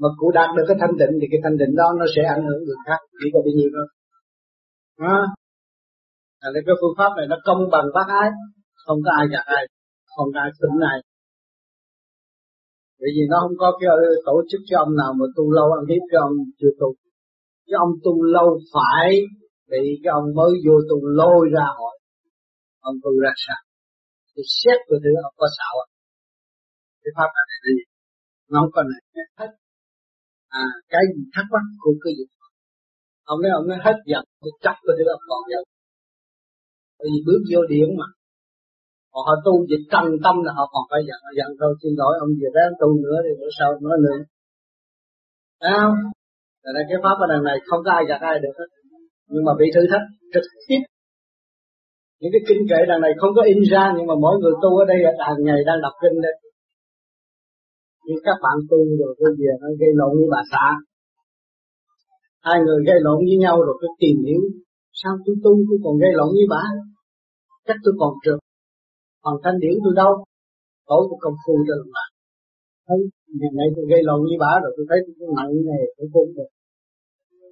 [0.00, 2.44] Mà cụ đạt được cái thanh tịnh thì cái thanh tịnh đó nó sẽ ảnh
[2.48, 3.86] hưởng người khác chỉ có bao nhiêu thôi.
[5.12, 5.18] À,
[6.52, 8.28] nên cái phương pháp này nó công bằng bác ái
[8.84, 9.64] không có ai gạt ai
[10.14, 10.98] không có ai tỉnh ai.
[13.00, 15.68] Bởi vì nó không có cái ờ, tổ chức cho ông nào mà tu lâu
[15.78, 16.88] ăn hiếp cho ông chưa tu
[17.70, 19.10] cái ông tu lâu phải
[19.70, 21.94] bị cái ông mới vô tu lôi ra hỏi
[22.80, 23.60] ông tu ra sao
[24.32, 25.86] thì xét của thứ ông có xạo à
[27.02, 27.76] cái pháp này là gì?
[28.50, 29.02] Nó không có này
[29.40, 29.50] hết.
[30.62, 32.26] À cái gì thắc mắc của cái gì?
[33.32, 35.64] Ông nói ông nói hết giận thì chắc của thứ ông còn giận.
[36.98, 38.08] Bởi vì bước vô điện mà.
[39.12, 41.70] Họ, họ tu dịch trần tâm là họ còn phải giận giận thôi.
[41.82, 44.18] Xin lỗi ông về ráng tu nữa thì bữa sau nói nữa.
[45.60, 45.96] Thấy không?
[46.64, 48.68] Là cái pháp ở đằng này không có ai gạt ai được hết.
[49.32, 50.82] Nhưng mà bị thử thách trực tiếp.
[52.20, 54.70] Những cái kinh kệ đằng này không có in ra, Nhưng mà mỗi người tu
[54.82, 54.98] ở đây
[55.28, 56.34] hàng ngày đang đọc kinh đây
[58.06, 60.66] Như các bạn tu rồi, cái gì nó gây lộn với bà xã.
[62.46, 64.42] Hai người gây lộn với nhau rồi tôi tìm hiểu
[65.00, 66.64] Sao tôi tu tôi còn gây lộn với bà.
[67.66, 68.38] Chắc tôi còn trượt.
[69.24, 70.12] Còn thanh điển tôi đâu?
[70.88, 72.10] Tối tôi công phu cho lòng bạn
[72.90, 73.00] thấy
[73.38, 76.30] ngày nay tôi gây lộn với bà rồi, tôi thấy tôi nặng này, tôi cũng
[76.36, 76.50] được.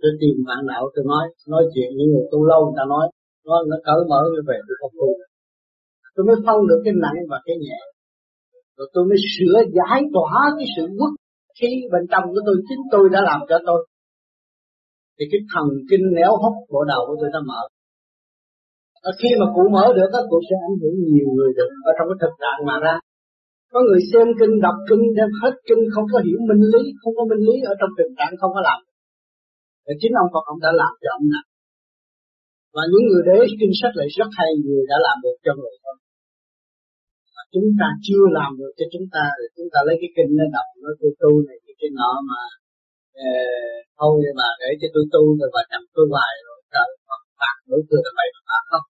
[0.02, 3.06] Tôi tìm bạn đạo, tôi nói nói chuyện những người tu lâu, người ta nói,
[3.46, 5.10] nó nó cởi mở như vậy tôi không tu.
[6.14, 7.80] Tôi mới phân được cái nặng và cái nhẹ.
[8.76, 11.12] Rồi tôi mới sửa giải tỏa cái sự quốc
[11.58, 13.80] khí bên trong của tôi, chính tôi đã làm cho tôi.
[15.16, 17.60] Thì cái thần kinh néo hốc bộ đầu của tôi đã mở.
[19.20, 22.06] Khi mà cụ mở được, các cụ sẽ ảnh hưởng nhiều người được, ở trong
[22.10, 22.94] cái thực trạng mà ra
[23.72, 27.14] có người xem kinh đọc kinh đem hết kinh không có hiểu minh lý không
[27.18, 28.80] có minh lý ở trong tình trạng không có làm.
[29.86, 31.48] Và chính ông Phật ông đã làm cho ông nặng
[32.74, 35.76] và những người đế kinh sách lại rất hay người đã làm được cho người
[35.84, 35.96] thôi
[37.34, 40.30] mà chúng ta chưa làm được cho chúng ta thì chúng ta lấy cái kinh
[40.38, 42.42] nó đọc nó tu tu này cái kinh nọ mà
[43.24, 47.22] uh, thôi mà để cho tôi tu rồi và chậm tôi hoài rồi trời Phật
[47.38, 48.86] phạt đối phương là vậy mà không?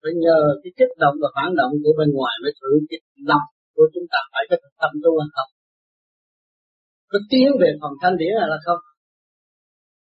[0.00, 3.00] Phải nhờ cái kích động và phản động của bên ngoài mới thử cái
[3.30, 3.46] lòng
[3.78, 5.50] của chúng ta phải có tâm tu hay không
[7.10, 8.80] có tiến về phần thanh điển là không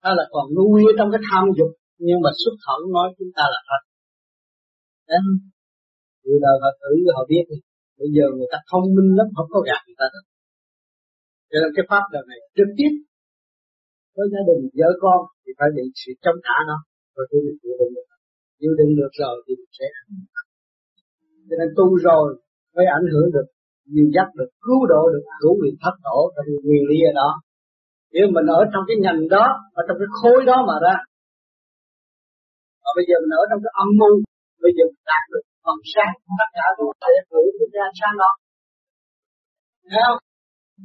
[0.05, 1.73] hay là còn nuôi trong cái tham dục
[2.07, 3.83] nhưng mà xuất khẩu nói chúng ta là thật
[5.09, 5.39] Đấy không?
[6.25, 7.57] Người đời họ thử họ biết thì
[8.01, 10.25] Bây giờ người ta thông minh lắm, không có gạt người ta được.
[11.51, 12.93] Cho nên cái pháp đời này trực tiếp
[14.17, 16.79] với gia đình, vợ con thì phải bị sự chống trả nó.
[17.15, 18.09] Rồi tôi được chịu đựng được.
[18.61, 19.87] Chịu đựng được rồi thì mình sẽ
[21.49, 22.27] Cho nên tu rồi
[22.75, 23.49] mới ảnh hưởng được
[23.93, 27.31] nhiều dắt được, cứu độ được cứu quyền thất tổ trong nguyên lý ở đó.
[28.15, 29.45] Nếu mình ở trong cái ngành đó,
[29.79, 30.97] ở trong cái khối đó mà ra
[32.87, 34.15] và bây giờ mình ở trong cái âm mưu,
[34.65, 37.71] bây giờ mình đạt được phần sáng, tất cả các tài giác hữu của cái
[37.77, 38.31] ra sáng đó.
[39.91, 40.21] Thấy không?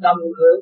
[0.06, 0.62] Đồng hưởng.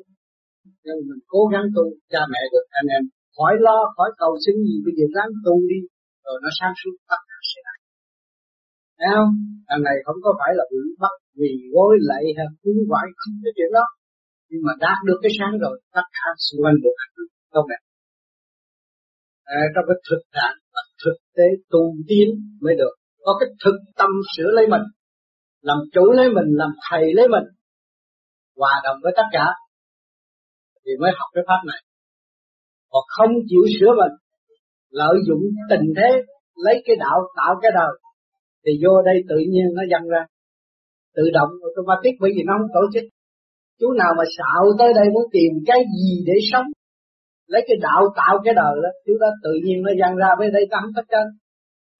[0.84, 3.02] Nhưng mình cố gắng tu, cha mẹ được, anh em,
[3.36, 5.80] khỏi lo, khỏi cầu xin gì bây giờ ráng tu đi,
[6.24, 7.22] rồi nó sáng suốt, tất
[9.00, 9.32] thấy không?
[9.68, 13.34] Thằng này không có phải là bị bắt vì gối lạy hay cúng quải không
[13.44, 13.84] cái chuyện đó.
[14.50, 16.96] Nhưng mà đạt được cái sáng rồi tất cả xung quanh được
[17.52, 17.82] không đẹp
[19.58, 22.28] à, trong cái thực trạng và thực tế tu tiến
[22.62, 22.94] mới được.
[23.24, 24.84] Có cái thực tâm sửa lấy mình
[25.60, 27.46] làm chủ lấy mình làm thầy lấy mình
[28.56, 29.46] hòa đồng với tất cả
[30.84, 31.80] thì mới học cái pháp này.
[32.90, 34.14] Còn không chịu sửa mình
[34.90, 36.10] lợi dụng tình thế
[36.64, 37.92] lấy cái đạo tạo cái đời
[38.64, 40.22] thì vô đây tự nhiên nó dâng ra.
[41.16, 43.04] Tự động automatic, bởi vì nó không tổ chức.
[43.80, 46.66] Chú nào mà xạo tới đây muốn tìm cái gì để sống,
[47.52, 50.52] lấy cái đạo tạo cái đời đó, chú đó tự nhiên nó dâng ra bên
[50.56, 51.26] đây ta không có chơi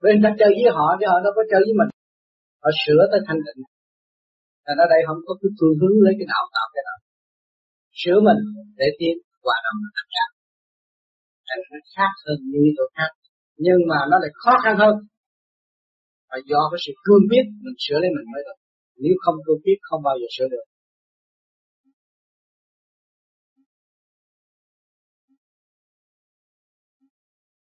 [0.05, 1.91] bên ta chơi với họ, chứ họ đâu có chơi với mình.
[2.63, 3.61] Họ sửa tới thanh tịnh.
[4.65, 6.99] Thành ở đây không có cái phương hướng lấy cái đạo tạo cái đời.
[8.01, 8.41] Sửa mình
[8.81, 10.25] để tiến hòa đồng với tất cả
[11.49, 13.11] thành nó khác hơn những chỗ khác.
[13.65, 14.95] Nhưng mà nó lại khó khăn hơn
[16.31, 18.59] và do cái sự cương quyết mình sửa lấy mình mới được
[19.05, 20.65] nếu không cương quyết, không bao giờ sửa được.